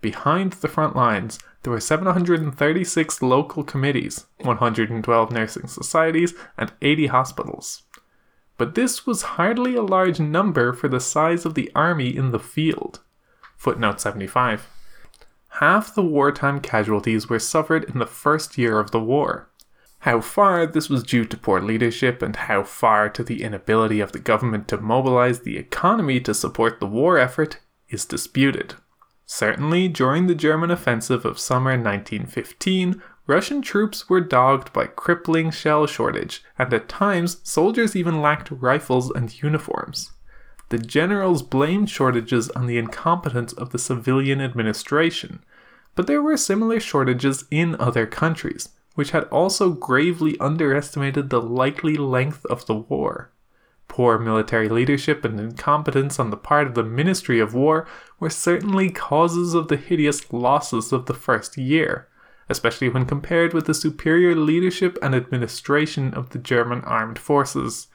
Behind 0.00 0.52
the 0.54 0.68
front 0.68 0.94
lines, 0.94 1.38
there 1.62 1.72
were 1.72 1.80
736 1.80 3.22
local 3.22 3.64
committees, 3.64 4.26
112 4.42 5.32
nursing 5.32 5.66
societies, 5.66 6.34
and 6.58 6.72
80 6.82 7.06
hospitals. 7.06 7.82
But 8.58 8.74
this 8.74 9.06
was 9.06 9.22
hardly 9.22 9.74
a 9.74 9.82
large 9.82 10.20
number 10.20 10.72
for 10.72 10.88
the 10.88 11.00
size 11.00 11.46
of 11.46 11.54
the 11.54 11.72
army 11.74 12.14
in 12.14 12.32
the 12.32 12.38
field. 12.38 13.00
Footnote 13.56 14.00
75. 14.00 14.68
Half 15.60 15.94
the 15.94 16.02
wartime 16.02 16.60
casualties 16.60 17.28
were 17.28 17.38
suffered 17.38 17.84
in 17.84 17.98
the 17.98 18.06
first 18.06 18.58
year 18.58 18.78
of 18.78 18.90
the 18.90 19.00
war. 19.00 19.48
How 20.04 20.20
far 20.20 20.66
this 20.66 20.90
was 20.90 21.02
due 21.02 21.24
to 21.24 21.36
poor 21.38 21.62
leadership 21.62 22.20
and 22.20 22.36
how 22.36 22.62
far 22.62 23.08
to 23.08 23.24
the 23.24 23.42
inability 23.42 24.00
of 24.00 24.12
the 24.12 24.18
government 24.18 24.68
to 24.68 24.76
mobilize 24.76 25.40
the 25.40 25.56
economy 25.56 26.20
to 26.20 26.34
support 26.34 26.78
the 26.78 26.86
war 26.86 27.16
effort 27.16 27.60
is 27.88 28.04
disputed. 28.04 28.74
Certainly, 29.24 29.88
during 29.88 30.26
the 30.26 30.34
German 30.34 30.70
offensive 30.70 31.24
of 31.24 31.38
summer 31.38 31.70
1915, 31.70 33.00
Russian 33.26 33.62
troops 33.62 34.06
were 34.10 34.20
dogged 34.20 34.74
by 34.74 34.88
crippling 34.88 35.50
shell 35.50 35.86
shortage, 35.86 36.44
and 36.58 36.70
at 36.74 36.86
times 36.86 37.40
soldiers 37.42 37.96
even 37.96 38.20
lacked 38.20 38.50
rifles 38.50 39.10
and 39.10 39.42
uniforms. 39.42 40.12
The 40.68 40.76
generals 40.76 41.40
blamed 41.40 41.88
shortages 41.88 42.50
on 42.50 42.66
the 42.66 42.76
incompetence 42.76 43.54
of 43.54 43.70
the 43.70 43.78
civilian 43.78 44.42
administration, 44.42 45.42
but 45.94 46.06
there 46.06 46.20
were 46.20 46.36
similar 46.36 46.78
shortages 46.78 47.46
in 47.50 47.74
other 47.80 48.04
countries, 48.04 48.68
which 48.94 49.10
had 49.10 49.24
also 49.24 49.70
gravely 49.70 50.38
underestimated 50.38 51.30
the 51.30 51.42
likely 51.42 51.96
length 51.96 52.44
of 52.46 52.66
the 52.66 52.74
war. 52.74 53.30
Poor 53.88 54.18
military 54.18 54.68
leadership 54.68 55.24
and 55.24 55.38
incompetence 55.38 56.18
on 56.18 56.30
the 56.30 56.36
part 56.36 56.66
of 56.66 56.74
the 56.74 56.82
Ministry 56.82 57.38
of 57.38 57.54
War 57.54 57.86
were 58.18 58.30
certainly 58.30 58.90
causes 58.90 59.54
of 59.54 59.68
the 59.68 59.76
hideous 59.76 60.32
losses 60.32 60.92
of 60.92 61.06
the 61.06 61.14
first 61.14 61.56
year, 61.56 62.08
especially 62.48 62.88
when 62.88 63.04
compared 63.06 63.52
with 63.52 63.66
the 63.66 63.74
superior 63.74 64.34
leadership 64.34 64.98
and 65.02 65.14
administration 65.14 66.12
of 66.14 66.30
the 66.30 66.38
German 66.38 66.80
armed 66.82 67.18
forces. 67.18 67.88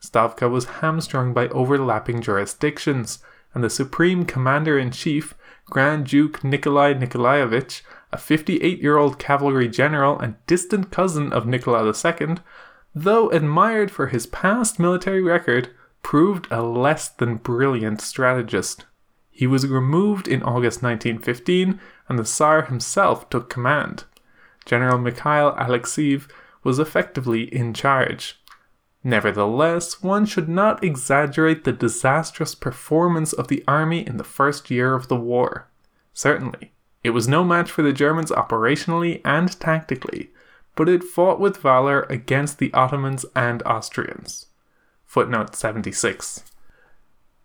Stavka 0.00 0.50
was 0.50 0.80
hamstrung 0.80 1.32
by 1.32 1.48
overlapping 1.48 2.20
jurisdictions, 2.20 3.22
and 3.54 3.62
the 3.62 3.70
supreme 3.70 4.24
commander 4.24 4.78
in 4.78 4.90
chief, 4.90 5.34
Grand 5.66 6.06
Duke 6.06 6.42
Nikolai 6.42 6.94
Nikolaevich, 6.94 7.82
a 8.14 8.18
58 8.18 8.80
year 8.80 8.96
old 8.96 9.18
cavalry 9.18 9.68
general 9.68 10.16
and 10.20 10.36
distant 10.46 10.92
cousin 10.92 11.32
of 11.32 11.48
Nikolai 11.48 11.82
II, 11.84 12.36
though 12.94 13.28
admired 13.30 13.90
for 13.90 14.06
his 14.06 14.28
past 14.28 14.78
military 14.78 15.20
record, 15.20 15.70
proved 16.04 16.46
a 16.48 16.62
less 16.62 17.08
than 17.08 17.38
brilliant 17.38 18.00
strategist. 18.00 18.86
He 19.32 19.48
was 19.48 19.66
removed 19.66 20.28
in 20.28 20.44
August 20.44 20.80
1915, 20.80 21.80
and 22.08 22.18
the 22.18 22.24
Tsar 22.24 22.62
himself 22.62 23.28
took 23.30 23.50
command. 23.50 24.04
General 24.64 24.98
Mikhail 24.98 25.52
Alexeyev 25.58 26.30
was 26.62 26.78
effectively 26.78 27.52
in 27.52 27.74
charge. 27.74 28.40
Nevertheless, 29.02 30.04
one 30.04 30.24
should 30.24 30.48
not 30.48 30.84
exaggerate 30.84 31.64
the 31.64 31.72
disastrous 31.72 32.54
performance 32.54 33.32
of 33.32 33.48
the 33.48 33.64
army 33.66 34.06
in 34.06 34.18
the 34.18 34.24
first 34.24 34.70
year 34.70 34.94
of 34.94 35.08
the 35.08 35.16
war. 35.16 35.68
Certainly, 36.12 36.73
it 37.04 37.10
was 37.10 37.28
no 37.28 37.44
match 37.44 37.70
for 37.70 37.82
the 37.82 37.92
Germans 37.92 38.30
operationally 38.30 39.20
and 39.24 39.60
tactically, 39.60 40.30
but 40.74 40.88
it 40.88 41.04
fought 41.04 41.38
with 41.38 41.58
valor 41.58 42.06
against 42.08 42.58
the 42.58 42.72
Ottomans 42.72 43.26
and 43.36 43.62
Austrians. 43.64 44.46
Footnote 45.04 45.54
76. 45.54 46.44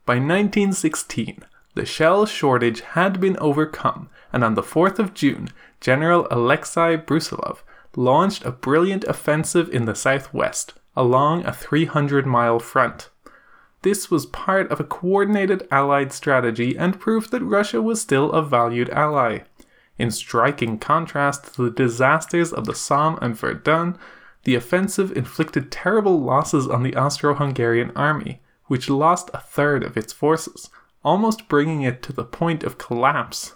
By 0.05 0.13
1916, 0.15 1.43
the 1.75 1.85
shell 1.85 2.25
shortage 2.25 2.81
had 2.81 3.19
been 3.19 3.37
overcome, 3.37 4.09
and 4.33 4.43
on 4.43 4.55
the 4.55 4.63
4th 4.63 4.97
of 4.97 5.13
June, 5.13 5.49
General 5.79 6.27
Alexei 6.31 6.97
Brusilov 6.97 7.59
launched 7.95 8.45
a 8.45 8.51
brilliant 8.51 9.03
offensive 9.03 9.69
in 9.69 9.85
the 9.85 9.93
southwest, 9.93 10.73
along 10.95 11.45
a 11.45 11.53
300 11.53 12.25
mile 12.25 12.59
front. 12.59 13.09
This 13.81 14.09
was 14.11 14.25
part 14.25 14.71
of 14.71 14.79
a 14.79 14.83
coordinated 14.83 15.67
Allied 15.71 16.11
strategy 16.11 16.77
and 16.77 16.99
proved 16.99 17.31
that 17.31 17.43
Russia 17.43 17.81
was 17.81 18.01
still 18.01 18.31
a 18.31 18.41
valued 18.41 18.89
ally. 18.89 19.39
In 19.99 20.11
striking 20.11 20.79
contrast 20.79 21.53
to 21.55 21.63
the 21.63 21.69
disasters 21.69 22.53
of 22.53 22.65
the 22.65 22.73
Somme 22.73 23.19
and 23.21 23.37
Verdun, 23.37 23.97
the 24.45 24.55
offensive 24.55 25.15
inflicted 25.15 25.71
terrible 25.71 26.21
losses 26.21 26.69
on 26.69 26.83
the 26.83 26.95
Austro 26.95 27.35
Hungarian 27.35 27.91
army, 27.97 28.41
which 28.67 28.89
lost 28.89 29.29
a 29.33 29.39
third 29.39 29.83
of 29.83 29.97
its 29.97 30.13
forces, 30.13 30.69
almost 31.03 31.49
bringing 31.49 31.81
it 31.81 32.01
to 32.03 32.13
the 32.13 32.23
point 32.23 32.63
of 32.63 32.77
collapse. 32.77 33.55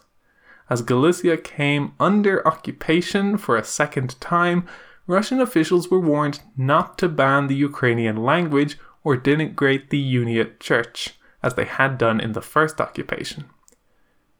As 0.69 0.81
Galicia 0.81 1.37
came 1.37 1.93
under 1.97 2.45
occupation 2.45 3.37
for 3.37 3.55
a 3.55 3.63
second 3.63 4.19
time, 4.19 4.67
Russian 5.07 5.39
officials 5.39 5.89
were 5.89 5.99
warned 5.99 6.41
not 6.57 6.97
to 6.97 7.07
ban 7.07 7.47
the 7.47 7.55
Ukrainian 7.55 8.17
language 8.17 8.77
or 9.03 9.15
denigrate 9.15 9.89
the 9.89 10.15
Uniate 10.15 10.59
Church, 10.59 11.15
as 11.41 11.53
they 11.55 11.65
had 11.65 11.97
done 11.97 12.19
in 12.19 12.33
the 12.33 12.41
first 12.41 12.81
occupation. 12.81 13.45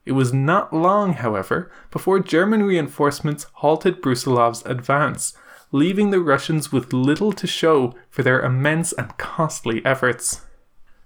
It 0.06 0.12
was 0.12 0.34
not 0.34 0.74
long, 0.74 1.14
however, 1.14 1.72
before 1.90 2.20
German 2.20 2.64
reinforcements 2.64 3.48
halted 3.54 4.02
Brusilov's 4.02 4.64
advance, 4.66 5.34
leaving 5.72 6.12
the 6.12 6.20
Russians 6.20 6.72
with 6.72 6.94
little 6.94 7.32
to 7.32 7.48
show 7.48 7.96
for 8.10 8.22
their 8.22 8.42
immense 8.42 8.92
and 8.94 9.18
costly 9.18 9.84
efforts. 9.86 10.42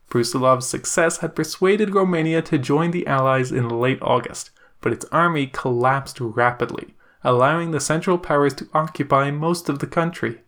Brusilov's 0.10 0.68
success 0.68 1.20
had 1.20 1.36
persuaded 1.36 1.94
Romania 1.94 2.42
to 2.44 2.58
join 2.58 2.92
the 2.92 3.06
Allies 3.06 3.52
in 3.52 3.70
late 3.70 4.00
August, 4.02 4.52
but 4.82 4.94
its 4.94 5.06
army 5.12 5.48
collapsed 5.48 6.20
rapidly, 6.20 6.96
allowing 7.24 7.72
the 7.72 7.80
Central 7.80 8.18
Powers 8.18 8.54
to 8.56 8.70
occupy 8.74 9.30
most 9.32 9.70
of 9.70 9.80
the 9.80 9.88
country. 9.88 10.42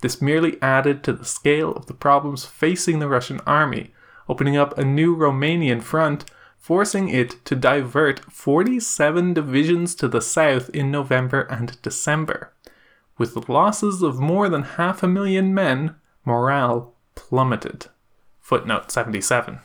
This 0.00 0.22
merely 0.22 0.60
added 0.62 1.04
to 1.04 1.12
the 1.12 1.24
scale 1.24 1.72
of 1.72 1.86
the 1.86 1.94
problems 1.94 2.44
facing 2.44 2.98
the 2.98 3.08
Russian 3.08 3.40
army, 3.46 3.92
opening 4.28 4.56
up 4.56 4.76
a 4.78 4.84
new 4.84 5.16
Romanian 5.16 5.82
front 5.82 6.24
forcing 6.62 7.08
it 7.08 7.44
to 7.44 7.56
divert 7.56 8.20
47 8.32 9.34
divisions 9.34 9.96
to 9.96 10.06
the 10.06 10.20
south 10.20 10.70
in 10.70 10.92
November 10.92 11.40
and 11.42 11.82
December. 11.82 12.52
With 13.18 13.48
losses 13.48 14.00
of 14.00 14.20
more 14.20 14.48
than 14.48 14.62
half 14.62 15.02
a 15.02 15.08
million 15.08 15.52
men, 15.52 15.96
morale 16.24 16.94
plummeted. 17.16 17.86
Footnote 18.38 18.92
77. 18.92 19.58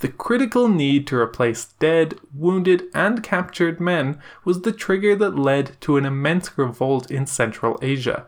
The 0.00 0.08
critical 0.08 0.68
need 0.68 1.06
to 1.06 1.16
replace 1.16 1.72
dead, 1.78 2.18
wounded, 2.34 2.84
and 2.94 3.22
captured 3.22 3.80
men 3.80 4.20
was 4.44 4.60
the 4.60 4.72
trigger 4.72 5.16
that 5.16 5.38
led 5.38 5.80
to 5.80 5.96
an 5.96 6.04
immense 6.04 6.58
revolt 6.58 7.10
in 7.10 7.26
Central 7.26 7.78
Asia. 7.80 8.26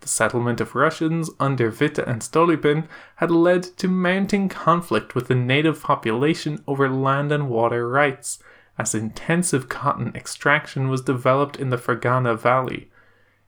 The 0.00 0.08
settlement 0.08 0.60
of 0.60 0.74
Russians 0.74 1.30
under 1.40 1.70
Witte 1.70 1.98
and 1.98 2.22
Stolypin 2.22 2.86
had 3.16 3.30
led 3.30 3.62
to 3.78 3.88
mounting 3.88 4.48
conflict 4.48 5.14
with 5.14 5.28
the 5.28 5.34
native 5.34 5.82
population 5.82 6.62
over 6.66 6.88
land 6.88 7.32
and 7.32 7.48
water 7.48 7.88
rights, 7.88 8.38
as 8.78 8.94
intensive 8.94 9.68
cotton 9.68 10.12
extraction 10.14 10.88
was 10.88 11.00
developed 11.00 11.56
in 11.56 11.70
the 11.70 11.78
Fergana 11.78 12.38
Valley. 12.38 12.90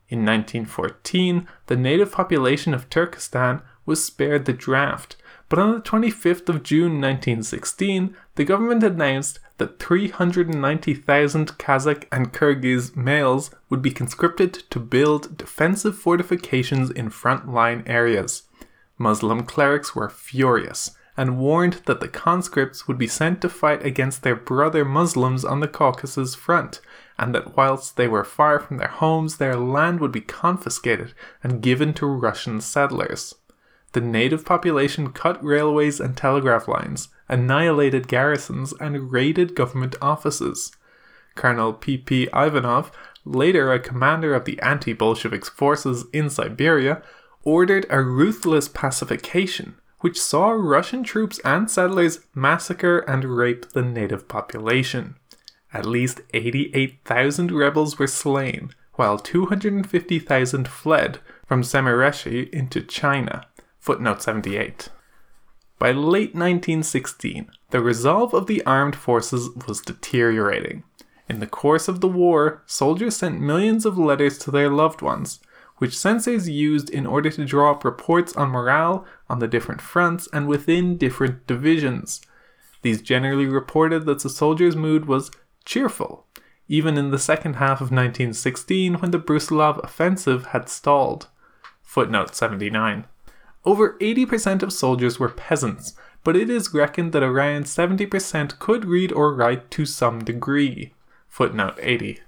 In 0.09 0.25
1914, 0.25 1.47
the 1.67 1.77
native 1.77 2.11
population 2.11 2.73
of 2.73 2.89
Turkestan 2.89 3.61
was 3.85 4.05
spared 4.05 4.47
the 4.47 4.53
draft, 4.55 5.17
but 5.49 5.59
on 5.59 5.73
the 5.73 5.81
25th 5.81 6.49
of 6.49 6.63
June 6.63 7.01
1916, 7.01 8.17
the 8.37 8.45
government 8.45 8.83
announced 8.83 9.39
that 9.59 9.79
390,000 9.79 11.59
Kazakh 11.59 12.05
and 12.11 12.33
Kyrgyz 12.33 12.97
males 12.97 13.51
would 13.69 13.83
be 13.83 13.91
conscripted 13.91 14.55
to 14.71 14.81
build 14.81 15.37
defensive 15.37 15.97
fortifications 15.97 16.91
in 16.91 17.11
front 17.11 17.53
line 17.53 17.83
areas. 17.87 18.45
Muslim 18.97 19.45
clerics 19.45 19.95
were 19.95 20.09
furious, 20.09 20.97
and 21.17 21.39
warned 21.39 21.75
that 21.87 22.01
the 22.01 22.09
conscripts 22.09 22.87
would 22.87 22.97
be 22.97 23.09
sent 23.09 23.41
to 23.41 23.49
fight 23.49 23.85
against 23.85 24.23
their 24.23 24.37
brother 24.37 24.85
Muslims 24.85 25.45
on 25.45 25.61
the 25.61 25.69
Caucasus 25.69 26.37
front, 26.37 26.81
and 27.19 27.35
that 27.35 27.57
whilst 27.57 27.97
they 27.97 28.07
were 28.07 28.25
far 28.25 28.61
from 28.61 28.77
their 28.77 28.89
homes, 28.89 29.37
their 29.39 29.57
land 29.57 29.99
would 29.99 30.13
be 30.13 30.21
confiscated 30.21 31.15
and 31.43 31.61
given 31.61 31.93
to 31.95 32.07
Russian 32.07 32.61
settlers. 32.61 33.35
The 33.93 34.01
native 34.01 34.45
population 34.45 35.13
cut 35.13 35.43
railways 35.43 35.99
and 35.99 36.17
telegraph 36.17 36.69
lines, 36.69 37.09
annihilated 37.29 38.07
garrisons, 38.07 38.75
and 38.81 39.11
raided 39.11 39.55
government 39.55 39.97
offices. 40.03 40.73
Colonel 41.35 41.73
P.P. 41.73 42.29
Ivanov, 42.35 42.93
later 43.25 43.73
a 43.73 43.81
commander 43.81 44.35
of 44.35 44.45
the 44.45 44.61
anti 44.61 44.93
Bolshevik 44.93 45.47
forces 45.47 46.05
in 46.13 46.29
Siberia, 46.29 47.03
ordered 47.45 47.87
a 47.89 48.03
ruthless 48.03 48.69
pacification, 48.69 49.77
which 50.01 50.21
saw 50.21 50.51
Russian 50.51 51.03
troops 51.03 51.41
and 51.45 51.71
settlers 51.71 52.21
massacre 52.35 52.99
and 52.99 53.25
rape 53.25 53.71
the 53.71 53.83
native 53.83 54.29
population. 54.29 55.17
At 55.73 55.87
least 55.87 56.21
88,000 56.35 57.53
rebels 57.53 57.99
were 57.99 58.07
slain, 58.07 58.71
while 58.95 59.19
250,000 59.19 60.69
fled 60.69 61.21
from 61.47 61.63
Semirechye 61.63 62.51
into 62.51 62.83
China. 62.83 63.47
Footnote 63.79 64.23
78. 64.23 64.91
By 65.79 65.93
late 65.93 66.35
1916, 66.35 67.51
the 67.71 67.81
resolve 67.81 68.35
of 68.35 68.47
the 68.47 68.65
armed 68.67 68.97
forces 68.97 69.51
was 69.67 69.81
deteriorating. 69.81 70.83
In 71.29 71.41
the 71.41 71.47
course 71.47 71.89
of 71.89 72.01
the 72.01 72.09
war, 72.09 72.63
soldiers 72.67 73.17
sent 73.17 73.41
millions 73.41 73.87
of 73.87 73.97
letters 73.97 74.39
to 74.39 74.51
their 74.51 74.69
loved 74.69 75.03
ones, 75.03 75.41
which 75.77 75.97
censors 75.97 76.49
used 76.49 76.91
in 76.91 77.07
order 77.07 77.31
to 77.31 77.45
draw 77.45 77.71
up 77.71 77.85
reports 77.85 78.35
on 78.35 78.51
morale 78.51 79.07
on 79.31 79.39
the 79.39 79.47
different 79.47 79.81
fronts 79.81 80.29
and 80.33 80.49
within 80.49 80.97
different 80.97 81.47
divisions. 81.47 82.21
These 82.83 83.03
generally 83.03 83.47
reported 83.47 84.05
that 84.07 84.21
the 84.23 84.31
soldiers' 84.31 84.77
mood 84.77 85.07
was 85.07 85.31
cheerful, 85.65 86.27
even 86.67 86.99
in 86.99 87.11
the 87.11 87.19
second 87.19 87.55
half 87.55 87.81
of 87.81 87.93
1916 87.93 88.95
when 88.95 89.13
the 89.13 89.19
Brusilov 89.19 89.83
offensive 89.85 90.47
had 90.47 90.69
stalled. 90.69 91.29
Footnote 91.83 92.35
79. 92.35 93.07
Over 93.65 93.99
80% 93.99 94.63
of 94.63 94.73
soldiers 94.73 95.19
were 95.19 95.29
peasants, 95.29 95.95
but 96.25 96.37
it 96.37 96.49
is 96.51 96.75
reckoned 96.75 97.13
that 97.13 97.23
around 97.23 97.65
70% 97.65 98.59
could 98.59 98.85
read 98.85 99.13
or 99.13 99.35
write 99.35 99.71
to 99.73 99.85
some 99.85 100.25
degree. 100.25 100.95
Footnote 101.29 101.79
80. 101.81 102.21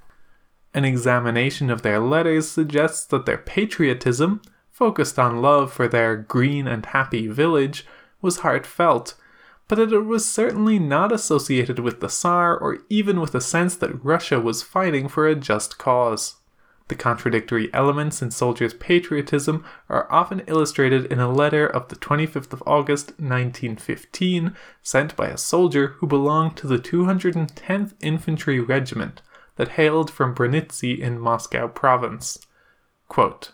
An 0.74 0.84
examination 0.84 1.70
of 1.70 1.82
their 1.82 1.98
letters 1.98 2.48
suggests 2.48 3.04
that 3.06 3.26
their 3.26 3.38
patriotism, 3.38 4.40
focused 4.70 5.18
on 5.18 5.42
love 5.42 5.72
for 5.72 5.88
their 5.88 6.16
green 6.16 6.66
and 6.66 6.86
happy 6.86 7.26
village, 7.26 7.86
was 8.22 8.38
heartfelt, 8.38 9.14
but 9.66 9.76
that 9.76 9.92
it 9.92 10.04
was 10.04 10.28
certainly 10.28 10.78
not 10.78 11.12
associated 11.12 11.78
with 11.78 12.00
the 12.00 12.08
Tsar 12.08 12.56
or 12.56 12.78
even 12.88 13.20
with 13.20 13.34
a 13.34 13.40
sense 13.40 13.76
that 13.76 14.04
Russia 14.04 14.40
was 14.40 14.62
fighting 14.62 15.08
for 15.08 15.26
a 15.26 15.34
just 15.34 15.78
cause. 15.78 16.39
The 16.90 16.96
contradictory 16.96 17.72
elements 17.72 18.20
in 18.20 18.33
soldiers' 18.33 18.74
patriotism 18.74 19.64
are 19.88 20.11
often 20.11 20.42
illustrated 20.48 21.07
in 21.07 21.20
a 21.20 21.31
letter 21.31 21.64
of 21.64 21.87
the 21.87 21.94
25th 21.94 22.53
of 22.53 22.64
August 22.66 23.11
1915 23.11 24.57
sent 24.83 25.14
by 25.14 25.29
a 25.29 25.38
soldier 25.38 25.94
who 25.98 26.09
belonged 26.09 26.57
to 26.57 26.66
the 26.66 26.81
210th 26.81 27.92
Infantry 28.00 28.59
Regiment 28.59 29.22
that 29.55 29.79
hailed 29.79 30.11
from 30.11 30.35
Bronnitsy 30.35 30.98
in 30.98 31.20
Moscow 31.20 31.68
province. 31.68 32.40
Quote, 33.07 33.53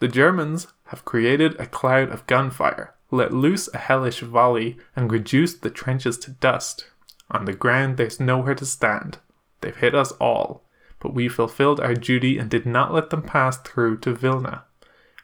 the 0.00 0.08
Germans 0.08 0.66
have 0.88 1.06
created 1.06 1.58
a 1.58 1.64
cloud 1.64 2.10
of 2.10 2.26
gunfire, 2.26 2.92
let 3.10 3.32
loose 3.32 3.70
a 3.72 3.78
hellish 3.78 4.20
volley, 4.20 4.76
and 4.94 5.10
reduced 5.10 5.62
the 5.62 5.70
trenches 5.70 6.18
to 6.18 6.32
dust. 6.32 6.86
On 7.30 7.46
the 7.46 7.54
ground, 7.54 7.96
there's 7.96 8.20
nowhere 8.20 8.56
to 8.56 8.66
stand. 8.66 9.20
They've 9.62 9.74
hit 9.74 9.94
us 9.94 10.12
all 10.20 10.66
but 11.02 11.12
we 11.12 11.28
fulfilled 11.28 11.80
our 11.80 11.94
duty 11.94 12.38
and 12.38 12.48
did 12.48 12.64
not 12.64 12.94
let 12.94 13.10
them 13.10 13.22
pass 13.22 13.58
through 13.58 13.98
to 13.98 14.14
Vilna. 14.14 14.62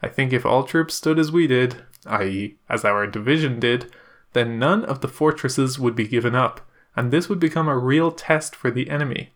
I 0.03 0.09
think 0.09 0.33
if 0.33 0.45
all 0.45 0.64
troops 0.64 0.95
stood 0.95 1.21
as 1.21 1.31
we 1.31 1.47
did, 1.47 1.85
i.e., 2.05 2.57
as 2.69 2.85
our 2.85 3.07
division 3.07 3.61
did, 3.61 3.91
then 4.33 4.59
none 4.59 4.85
of 4.85 5.01
the 5.01 5.09
fortresses 5.09 5.79
would 5.79 5.95
be 5.95 6.09
given 6.09 6.35
up, 6.35 6.69
and 6.97 7.12
this 7.12 7.29
would 7.29 7.38
become 7.38 7.69
a 7.69 7.79
real 7.79 8.11
test 8.11 8.57
for 8.57 8.73
the 8.73 8.91
enemy. 8.91 9.33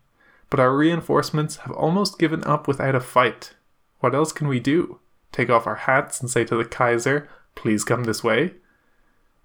But 0.51 0.59
our 0.59 0.77
reinforcements 0.77 1.59
have 1.59 1.73
almost 1.73 2.19
given 2.19 2.43
up 2.43 2.67
without 2.67 2.97
a 2.97 3.01
fight. 3.01 3.55
What 4.01 4.15
else 4.15 4.33
can 4.33 4.49
we 4.49 4.59
do? 4.59 4.99
Take 5.31 5.49
off 5.49 5.67
our 5.67 5.77
hats 5.77 6.21
and 6.21 6.29
say 6.29 6.45
to 6.45 6.57
the 6.57 6.65
Kaiser, 6.65 7.29
please 7.55 7.85
come 7.85 8.05
this 8.05 8.25
way? 8.25 8.55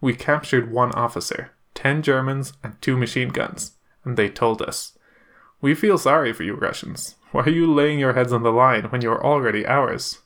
We 0.01 0.15
captured 0.15 0.71
one 0.71 0.91
officer, 0.93 1.51
ten 1.75 2.01
Germans, 2.01 2.53
and 2.63 2.81
two 2.81 2.97
machine 2.97 3.29
guns, 3.29 3.73
and 4.03 4.17
they 4.17 4.29
told 4.29 4.63
us, 4.63 4.96
we 5.61 5.73
feel 5.73 5.97
sorry 5.97 6.33
for 6.33 6.43
you 6.43 6.53
Russians. 6.53 7.15
Why 7.31 7.43
are 7.43 7.49
you 7.49 7.71
laying 7.71 7.99
your 7.99 8.13
heads 8.13 8.31
on 8.31 8.43
the 8.43 8.51
line 8.51 8.85
when 8.85 9.01
you're 9.01 9.23
already 9.23 9.65
ours? 9.65 10.19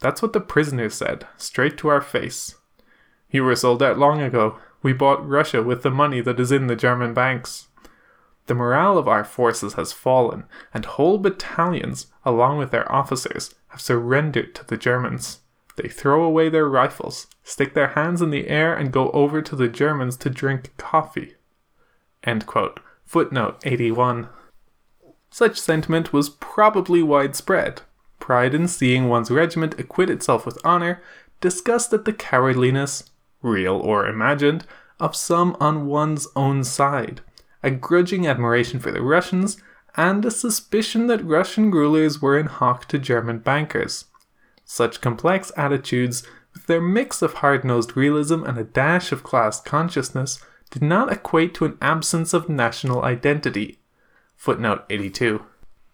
That's 0.00 0.22
what 0.22 0.32
the 0.32 0.40
prisoners 0.40 0.94
said, 0.94 1.26
straight 1.36 1.76
to 1.78 1.88
our 1.88 2.00
face. 2.00 2.54
You 3.30 3.44
were 3.44 3.56
sold 3.56 3.82
out 3.82 3.98
long 3.98 4.20
ago. 4.20 4.58
We 4.82 4.92
bought 4.92 5.26
Russia 5.26 5.62
with 5.62 5.82
the 5.82 5.90
money 5.90 6.20
that 6.20 6.38
is 6.38 6.52
in 6.52 6.66
the 6.66 6.76
German 6.76 7.14
banks. 7.14 7.68
The 8.46 8.54
morale 8.54 8.96
of 8.96 9.08
our 9.08 9.24
forces 9.24 9.74
has 9.74 9.92
fallen, 9.92 10.44
and 10.72 10.84
whole 10.84 11.18
battalions, 11.18 12.06
along 12.24 12.58
with 12.58 12.70
their 12.70 12.90
officers, 12.90 13.54
have 13.68 13.80
surrendered 13.80 14.54
to 14.54 14.66
the 14.66 14.78
Germans. 14.78 15.40
They 15.76 15.88
throw 15.88 16.22
away 16.24 16.48
their 16.48 16.68
rifles, 16.68 17.26
stick 17.42 17.74
their 17.74 17.88
hands 17.88 18.22
in 18.22 18.30
the 18.30 18.48
air, 18.48 18.74
and 18.74 18.92
go 18.92 19.10
over 19.10 19.42
to 19.42 19.54
the 19.54 19.68
Germans 19.68 20.16
to 20.18 20.30
drink 20.30 20.72
coffee. 20.76 21.34
Footnote 23.04 23.58
81. 23.64 24.28
Such 25.38 25.60
sentiment 25.60 26.12
was 26.12 26.30
probably 26.30 27.00
widespread. 27.00 27.82
Pride 28.18 28.54
in 28.54 28.66
seeing 28.66 29.08
one's 29.08 29.30
regiment 29.30 29.78
acquit 29.78 30.10
itself 30.10 30.44
with 30.44 30.58
honour, 30.64 31.00
disgust 31.40 31.92
at 31.92 32.04
the 32.04 32.12
cowardliness, 32.12 33.10
real 33.40 33.76
or 33.76 34.08
imagined, 34.08 34.66
of 34.98 35.14
some 35.14 35.56
on 35.60 35.86
one's 35.86 36.26
own 36.34 36.64
side, 36.64 37.20
a 37.62 37.70
grudging 37.70 38.26
admiration 38.26 38.80
for 38.80 38.90
the 38.90 39.00
Russians, 39.00 39.62
and 39.96 40.24
a 40.24 40.32
suspicion 40.32 41.06
that 41.06 41.24
Russian 41.24 41.70
rulers 41.70 42.20
were 42.20 42.36
in 42.36 42.46
hock 42.46 42.86
to 42.86 42.98
German 42.98 43.38
bankers. 43.38 44.06
Such 44.64 45.00
complex 45.00 45.52
attitudes, 45.56 46.24
with 46.52 46.66
their 46.66 46.80
mix 46.80 47.22
of 47.22 47.34
hard 47.34 47.64
nosed 47.64 47.96
realism 47.96 48.42
and 48.42 48.58
a 48.58 48.64
dash 48.64 49.12
of 49.12 49.22
class 49.22 49.60
consciousness, 49.60 50.44
did 50.72 50.82
not 50.82 51.12
equate 51.12 51.54
to 51.54 51.64
an 51.64 51.78
absence 51.80 52.34
of 52.34 52.48
national 52.48 53.04
identity, 53.04 53.78
Footnote 54.38 54.84
82. 54.88 55.44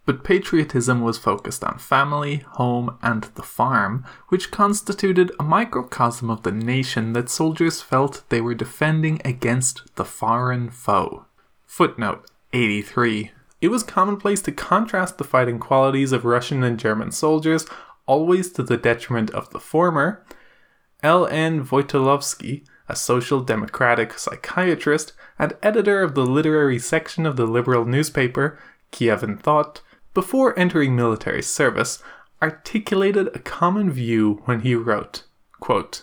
But 0.04 0.22
patriotism 0.22 1.00
was 1.00 1.16
focused 1.16 1.64
on 1.64 1.78
family, 1.78 2.44
home, 2.52 2.98
and 3.02 3.24
the 3.36 3.42
farm, 3.42 4.04
which 4.28 4.50
constituted 4.50 5.32
a 5.40 5.42
microcosm 5.42 6.28
of 6.28 6.42
the 6.42 6.52
nation 6.52 7.14
that 7.14 7.30
soldiers 7.30 7.80
felt 7.80 8.22
they 8.28 8.42
were 8.42 8.54
defending 8.54 9.22
against 9.24 9.96
the 9.96 10.04
foreign 10.04 10.68
foe. 10.68 11.24
Footnote 11.64 12.30
83. 12.52 13.32
It 13.62 13.68
was 13.68 13.82
commonplace 13.82 14.42
to 14.42 14.52
contrast 14.52 15.16
the 15.16 15.24
fighting 15.24 15.58
qualities 15.58 16.12
of 16.12 16.26
Russian 16.26 16.62
and 16.62 16.78
German 16.78 17.12
soldiers, 17.12 17.66
always 18.04 18.52
to 18.52 18.62
the 18.62 18.76
detriment 18.76 19.30
of 19.30 19.48
the 19.50 19.60
former. 19.60 20.22
L. 21.02 21.26
N. 21.26 21.64
A 22.88 22.96
social 22.96 23.40
democratic 23.40 24.18
psychiatrist 24.18 25.12
and 25.38 25.56
editor 25.62 26.02
of 26.02 26.14
the 26.14 26.26
literary 26.26 26.78
section 26.78 27.24
of 27.26 27.36
the 27.36 27.46
liberal 27.46 27.84
newspaper 27.84 28.58
Kievan 28.92 29.40
Thought, 29.40 29.80
before 30.12 30.58
entering 30.58 30.94
military 30.94 31.42
service, 31.42 32.02
articulated 32.42 33.28
a 33.28 33.38
common 33.38 33.90
view 33.90 34.42
when 34.44 34.60
he 34.60 34.74
wrote 34.74 35.24
quote, 35.64 36.02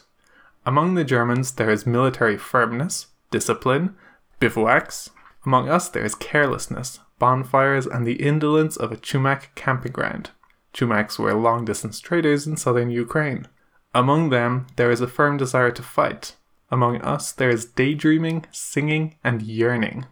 Among 0.65 0.95
the 0.95 1.03
Germans 1.03 1.51
there 1.51 1.69
is 1.69 1.85
military 1.85 2.35
firmness, 2.35 3.07
discipline, 3.29 3.95
bivouacs. 4.39 5.11
Among 5.45 5.69
us 5.69 5.87
there 5.87 6.03
is 6.03 6.15
carelessness, 6.15 6.99
bonfires, 7.19 7.85
and 7.85 8.07
the 8.07 8.23
indolence 8.23 8.75
of 8.75 8.91
a 8.91 8.97
Chumak 8.97 9.53
camping 9.53 9.91
ground. 9.91 10.31
Chumaks 10.73 11.19
were 11.19 11.35
long 11.35 11.63
distance 11.63 11.99
traders 11.99 12.47
in 12.47 12.57
southern 12.57 12.89
Ukraine. 12.89 13.47
Among 13.93 14.31
them 14.31 14.65
there 14.77 14.89
is 14.89 15.01
a 15.01 15.07
firm 15.07 15.37
desire 15.37 15.71
to 15.71 15.83
fight, 15.83 16.35
among 16.71 17.01
us, 17.01 17.31
there 17.31 17.49
is 17.49 17.65
daydreaming, 17.65 18.45
singing, 18.51 19.17
and 19.23 19.41
yearning. 19.41 20.05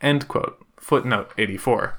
End 0.00 0.28
quote. 0.28 0.58
Footnote 0.76 1.30
84. 1.38 1.98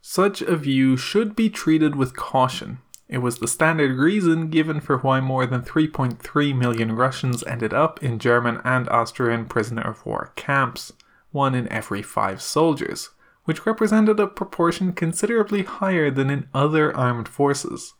Such 0.00 0.40
a 0.40 0.56
view 0.56 0.96
should 0.96 1.34
be 1.34 1.50
treated 1.50 1.96
with 1.96 2.14
caution. 2.14 2.78
It 3.08 3.18
was 3.18 3.38
the 3.38 3.48
standard 3.48 3.98
reason 3.98 4.48
given 4.50 4.80
for 4.80 4.98
why 4.98 5.20
more 5.20 5.46
than 5.46 5.62
3.3 5.62 6.56
million 6.56 6.92
Russians 6.92 7.42
ended 7.44 7.74
up 7.74 8.02
in 8.02 8.20
German 8.20 8.60
and 8.64 8.88
Austrian 8.88 9.46
prisoner 9.46 9.82
of 9.82 10.06
war 10.06 10.32
camps, 10.36 10.92
one 11.32 11.54
in 11.54 11.70
every 11.72 12.02
five 12.02 12.40
soldiers, 12.40 13.10
which 13.44 13.66
represented 13.66 14.20
a 14.20 14.26
proportion 14.26 14.92
considerably 14.92 15.64
higher 15.64 16.10
than 16.10 16.30
in 16.30 16.48
other 16.54 16.96
armed 16.96 17.28
forces. 17.28 17.94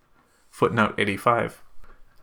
Footnote 0.50 0.94
85. 0.98 1.62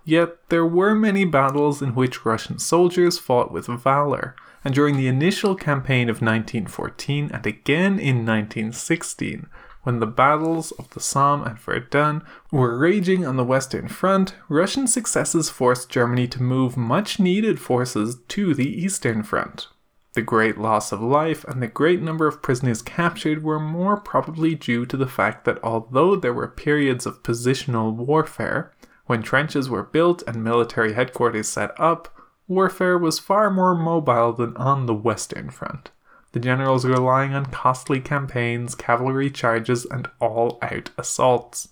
Yet 0.06 0.50
there 0.50 0.66
were 0.66 0.94
many 0.94 1.24
battles 1.24 1.82
in 1.82 1.96
which 1.96 2.26
Russian 2.26 2.60
soldiers 2.60 3.18
fought 3.18 3.52
with 3.52 3.68
valor, 3.68 4.36
and 4.64 4.74
during 4.74 4.98
the 4.98 5.08
initial 5.08 5.56
campaign 5.56 6.10
of 6.10 6.22
1914 6.22 7.30
and 7.34 7.46
again 7.46 8.00
in 8.00 8.26
1916, 8.26 9.48
when 9.84 10.00
the 10.00 10.08
battles 10.08 10.72
of 10.74 10.90
the 10.92 11.00
Somme 11.00 11.44
and 11.44 11.60
Verdun 11.60 12.24
were 12.52 12.78
raging 12.78 13.26
on 13.26 13.36
the 13.36 13.44
Western 13.44 13.88
Front, 13.88 14.36
Russian 14.48 14.88
successes 14.88 15.50
forced 15.50 15.90
Germany 15.90 16.28
to 16.30 16.42
move 16.42 16.78
much 16.78 17.20
needed 17.20 17.60
forces 17.60 18.18
to 18.30 18.54
the 18.54 18.70
Eastern 18.70 19.24
Front. 19.24 19.68
The 20.14 20.22
great 20.22 20.58
loss 20.58 20.92
of 20.92 21.02
life 21.02 21.44
and 21.46 21.62
the 21.62 21.68
great 21.68 22.02
number 22.02 22.28
of 22.28 22.42
prisoners 22.42 22.82
captured 22.82 23.44
were 23.44 23.60
more 23.60 23.98
probably 23.98 24.56
due 24.56 24.86
to 24.86 24.96
the 24.96 25.08
fact 25.08 25.44
that 25.46 25.60
although 25.64 26.16
there 26.16 26.34
were 26.34 26.48
periods 26.48 27.06
of 27.06 27.24
positional 27.24 27.94
warfare, 27.94 28.72
when 29.06 29.22
trenches 29.22 29.70
were 29.70 29.84
built 29.84 30.24
and 30.28 30.44
military 30.44 30.94
headquarters 30.94 31.48
set 31.48 31.78
up, 31.80 32.10
warfare 32.48 32.98
was 32.98 33.20
far 33.20 33.50
more 33.50 33.76
mobile 33.76 34.34
than 34.34 34.56
on 34.58 34.86
the 34.86 34.94
Western 34.94 35.50
Front 35.50 35.92
the 36.34 36.40
generals 36.40 36.84
relying 36.84 37.34
on 37.34 37.46
costly 37.46 38.00
campaigns, 38.00 38.76
cavalry 38.76 39.30
charges, 39.30 39.86
and 39.86 40.10
all 40.20 40.58
out 40.62 40.90
assaults. 40.98 41.70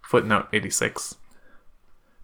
Footnote 0.00 0.46
86. 0.52 1.16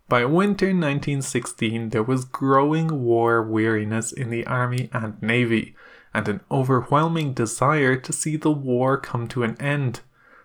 By 0.09 0.25
winter 0.25 0.67
1916, 0.67 1.91
there 1.91 2.03
was 2.03 2.25
growing 2.25 3.03
war 3.03 3.43
weariness 3.43 4.13
in 4.13 4.31
the 4.31 4.47
army 4.47 4.89
and 4.93 5.21
navy, 5.21 5.75
and 6.15 6.29
an 6.29 6.41
overwhelming 6.51 7.35
desire 7.35 7.97
to 7.97 8.13
see 8.13 8.37
the 8.37 8.53
war 8.53 8.97
come 8.97 9.27
to 9.29 9.43
an 9.43 9.61
end. 9.61 10.01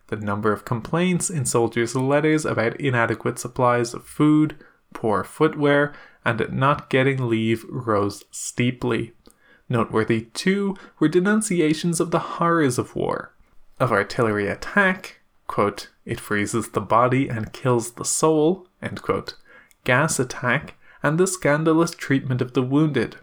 The 0.07 0.17
number 0.17 0.51
of 0.51 0.65
complaints 0.65 1.29
in 1.29 1.45
soldiers' 1.45 1.95
letters 1.95 2.45
about 2.45 2.79
inadequate 2.79 3.39
supplies 3.39 3.93
of 3.93 4.05
food, 4.05 4.55
poor 4.93 5.23
footwear, 5.23 5.93
and 6.23 6.47
not 6.51 6.89
getting 6.89 7.27
leave 7.27 7.65
rose 7.69 8.23
steeply. 8.31 9.13
Noteworthy, 9.67 10.27
too, 10.33 10.75
were 10.99 11.07
denunciations 11.07 11.99
of 11.99 12.11
the 12.11 12.19
horrors 12.19 12.77
of 12.77 12.95
war, 12.95 13.33
of 13.79 13.91
artillery 13.91 14.47
attack, 14.47 15.21
quote, 15.47 15.89
it 16.05 16.19
freezes 16.19 16.69
the 16.69 16.81
body 16.81 17.27
and 17.27 17.51
kills 17.51 17.93
the 17.93 18.05
soul, 18.05 18.67
quote, 19.01 19.35
gas 19.83 20.19
attack, 20.19 20.75
and 21.01 21.19
the 21.19 21.27
scandalous 21.27 21.91
treatment 21.91 22.41
of 22.41 22.53
the 22.53 22.61
wounded. 22.61 23.17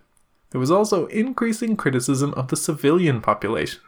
There 0.51 0.61
was 0.61 0.71
also 0.71 1.07
increasing 1.07 1.77
criticism 1.77 2.35
of 2.35 2.49
the 2.49 2.57
civilian 2.57 3.21
population, 3.21 3.81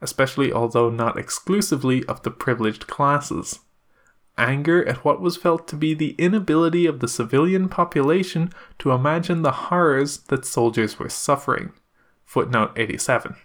especially 0.00 0.52
although 0.52 0.90
not 0.90 1.18
exclusively 1.18 2.04
of 2.04 2.22
the 2.22 2.30
privileged 2.30 2.86
classes. 2.86 3.60
Anger 4.38 4.86
at 4.86 5.04
what 5.04 5.20
was 5.20 5.36
felt 5.36 5.66
to 5.68 5.76
be 5.76 5.94
the 5.94 6.14
inability 6.18 6.86
of 6.86 7.00
the 7.00 7.08
civilian 7.08 7.68
population 7.68 8.50
to 8.78 8.90
imagine 8.90 9.42
the 9.42 9.52
horrors 9.52 10.18
that 10.28 10.44
soldiers 10.44 10.98
were 10.98 11.08
suffering. 11.08 11.72
Footnote 12.24 12.72
87. 12.76 13.36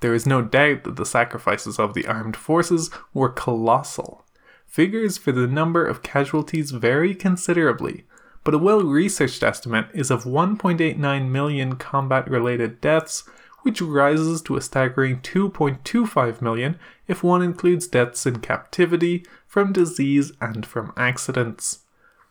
There 0.00 0.14
is 0.14 0.26
no 0.26 0.40
doubt 0.42 0.84
that 0.84 0.96
the 0.96 1.06
sacrifices 1.06 1.78
of 1.78 1.94
the 1.94 2.06
armed 2.06 2.36
forces 2.36 2.90
were 3.12 3.28
colossal. 3.28 4.24
Figures 4.66 5.18
for 5.18 5.32
the 5.32 5.46
number 5.46 5.86
of 5.86 6.02
casualties 6.02 6.70
vary 6.70 7.14
considerably, 7.14 8.04
but 8.44 8.54
a 8.54 8.58
well 8.58 8.82
researched 8.82 9.42
estimate 9.42 9.86
is 9.94 10.10
of 10.10 10.24
1.89 10.24 11.30
million 11.30 11.76
combat 11.76 12.28
related 12.28 12.80
deaths, 12.80 13.24
which 13.64 13.80
rises 13.80 14.42
to 14.42 14.56
a 14.56 14.60
staggering 14.60 15.18
2.25 15.20 16.42
million 16.42 16.78
if 17.08 17.24
one 17.24 17.42
includes 17.42 17.86
deaths 17.86 18.26
in 18.26 18.38
captivity, 18.38 19.24
from 19.46 19.72
disease, 19.72 20.32
and 20.40 20.66
from 20.66 20.92
accidents. 20.96 21.80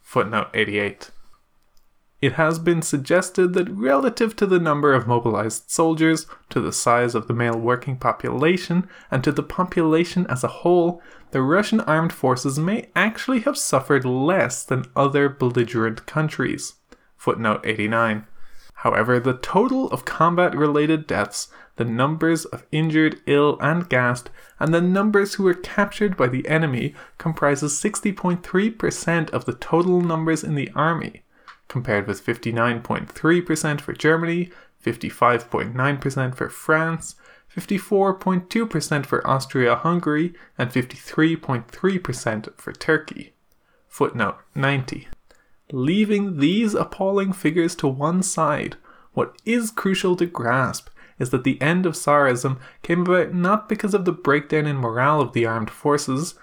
Footnote 0.02 0.50
88. 0.54 1.10
It 2.22 2.34
has 2.34 2.60
been 2.60 2.82
suggested 2.82 3.54
that 3.54 3.70
relative 3.70 4.36
to 4.38 4.46
the 4.46 4.60
number 4.60 4.94
of 4.94 5.08
mobilized 5.08 5.70
soldiers, 5.70 6.28
to 6.52 6.62
the 6.62 6.72
size 6.72 7.16
of 7.16 7.28
the 7.28 7.34
male 7.34 7.60
working 7.60 7.98
population, 7.98 8.88
and 9.12 9.24
to 9.24 9.32
the 9.32 9.44
population 9.44 10.26
as 10.28 10.44
a 10.44 10.60
whole, 10.60 11.02
the 11.32 11.42
Russian 11.42 11.82
armed 11.82 12.14
forces 12.14 12.60
may 12.60 12.90
actually 12.96 13.40
have 13.42 13.58
suffered 13.58 14.06
less 14.06 14.64
than 14.64 14.86
other 14.96 15.28
belligerent 15.28 16.06
countries. 16.06 16.76
Footnote 17.18 17.62
89. 17.66 18.28
However, 18.84 19.18
the 19.18 19.38
total 19.38 19.90
of 19.92 20.04
combat 20.04 20.54
related 20.56 21.08
deaths, 21.08 21.48
the 21.78 21.86
numbers 21.86 22.44
of 22.44 22.66
injured, 22.70 23.22
ill, 23.26 23.58
and 23.62 23.88
gassed, 23.88 24.30
and 24.60 24.74
the 24.74 24.82
numbers 24.82 25.36
who 25.36 25.44
were 25.44 25.54
captured 25.54 26.18
by 26.18 26.28
the 26.28 26.46
enemy 26.50 26.94
comprises 27.18 27.80
60.3% 27.82 29.30
of 29.30 29.46
the 29.46 29.54
total 29.54 30.02
numbers 30.02 30.44
in 30.44 30.56
the 30.56 30.70
army 30.76 31.24
compared 31.70 32.08
with 32.08 32.26
59.3% 32.26 33.82
for 33.82 33.94
Germany, 33.94 34.52
55.9% 34.86 36.36
for 36.36 36.50
France, 36.50 37.16
54.2% 37.56 39.06
for 39.06 39.26
Austria 39.26 39.76
Hungary, 39.76 40.34
and 40.58 40.70
53.3% 40.70 42.58
for 42.58 42.74
Turkey. 42.74 43.34
Footnote 43.88 44.38
90. 44.54 45.08
Leaving 45.74 46.38
these 46.38 46.76
appalling 46.76 47.34
figures 47.34 47.74
to 47.74 47.88
one 47.88 48.22
side, 48.22 48.78
what 49.14 49.36
is 49.44 49.72
crucial 49.72 50.16
to 50.16 50.28
grasp 50.28 50.88
is 51.18 51.32
that 51.32 51.44
the 51.44 51.60
end 51.60 51.88
of 51.88 51.94
Tsarism 51.94 52.60
came 52.84 53.02
about 53.02 53.34
not 53.34 53.68
because 53.68 53.96
of 53.96 54.06
the 54.06 54.12
breakdown 54.12 54.68
in 54.68 54.76
morale 54.76 55.20
of 55.20 55.34
the 55.34 55.48
armed 55.48 55.72
forces, 55.72 56.36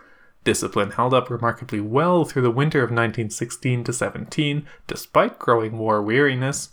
Discipline 0.42 0.90
held 0.90 1.14
up 1.14 1.30
remarkably 1.30 1.80
well 1.80 2.24
through 2.24 2.42
the 2.42 2.50
winter 2.50 2.78
of 2.78 2.90
1916 2.90 3.84
to 3.84 3.92
17, 3.92 4.66
despite 4.88 5.38
growing 5.38 5.78
war 5.78 6.02
weariness, 6.02 6.70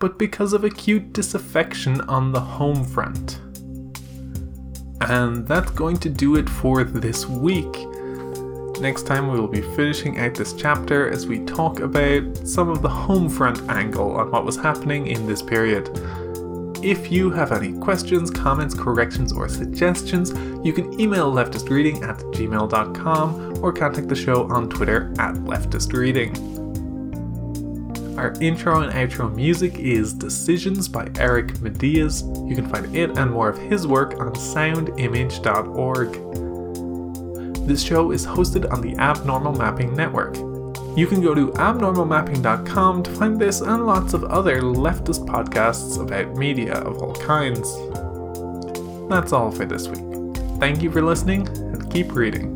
but 0.00 0.18
because 0.18 0.52
of 0.52 0.64
acute 0.64 1.12
disaffection 1.12 2.00
on 2.02 2.32
the 2.32 2.40
home 2.40 2.82
front. 2.84 3.38
And 5.02 5.46
that's 5.46 5.70
going 5.70 5.98
to 5.98 6.08
do 6.08 6.34
it 6.34 6.50
for 6.50 6.82
this 6.82 7.26
week. 7.26 7.86
Next 8.82 9.06
time, 9.06 9.30
we 9.30 9.38
will 9.38 9.46
be 9.46 9.60
finishing 9.60 10.18
out 10.18 10.34
this 10.34 10.54
chapter 10.54 11.08
as 11.08 11.24
we 11.24 11.38
talk 11.44 11.78
about 11.78 12.48
some 12.48 12.68
of 12.68 12.82
the 12.82 12.88
home 12.88 13.28
front 13.28 13.60
angle 13.70 14.16
on 14.16 14.32
what 14.32 14.44
was 14.44 14.56
happening 14.56 15.06
in 15.06 15.24
this 15.24 15.40
period. 15.40 15.88
If 16.82 17.12
you 17.12 17.30
have 17.30 17.52
any 17.52 17.78
questions, 17.78 18.28
comments, 18.28 18.74
corrections, 18.74 19.32
or 19.32 19.48
suggestions, 19.48 20.30
you 20.66 20.72
can 20.72 21.00
email 21.00 21.32
leftistreading 21.32 22.02
at 22.02 22.18
gmail.com 22.34 23.62
or 23.62 23.72
contact 23.72 24.08
the 24.08 24.16
show 24.16 24.50
on 24.50 24.68
Twitter 24.68 25.14
at 25.20 25.36
leftistreading. 25.36 26.36
Our 28.18 28.32
intro 28.42 28.80
and 28.80 28.92
outro 28.92 29.32
music 29.32 29.78
is 29.78 30.12
Decisions 30.12 30.88
by 30.88 31.08
Eric 31.20 31.52
Matyas. 31.58 32.24
You 32.50 32.56
can 32.56 32.68
find 32.68 32.96
it 32.96 33.16
and 33.16 33.30
more 33.30 33.48
of 33.48 33.58
his 33.58 33.86
work 33.86 34.18
on 34.18 34.34
soundimage.org. 34.34 36.41
This 37.66 37.82
show 37.82 38.10
is 38.10 38.26
hosted 38.26 38.70
on 38.72 38.80
the 38.80 38.96
Abnormal 38.96 39.52
Mapping 39.52 39.94
Network. 39.94 40.36
You 40.96 41.06
can 41.06 41.22
go 41.22 41.34
to 41.34 41.46
abnormalmapping.com 41.52 43.02
to 43.04 43.10
find 43.12 43.40
this 43.40 43.60
and 43.60 43.86
lots 43.86 44.14
of 44.14 44.24
other 44.24 44.60
leftist 44.60 45.26
podcasts 45.26 45.98
about 45.98 46.36
media 46.36 46.74
of 46.74 47.02
all 47.02 47.14
kinds. 47.14 47.72
That's 49.08 49.32
all 49.32 49.50
for 49.50 49.64
this 49.64 49.88
week. 49.88 50.04
Thank 50.58 50.82
you 50.82 50.90
for 50.90 51.00
listening 51.00 51.46
and 51.48 51.90
keep 51.90 52.12
reading. 52.12 52.51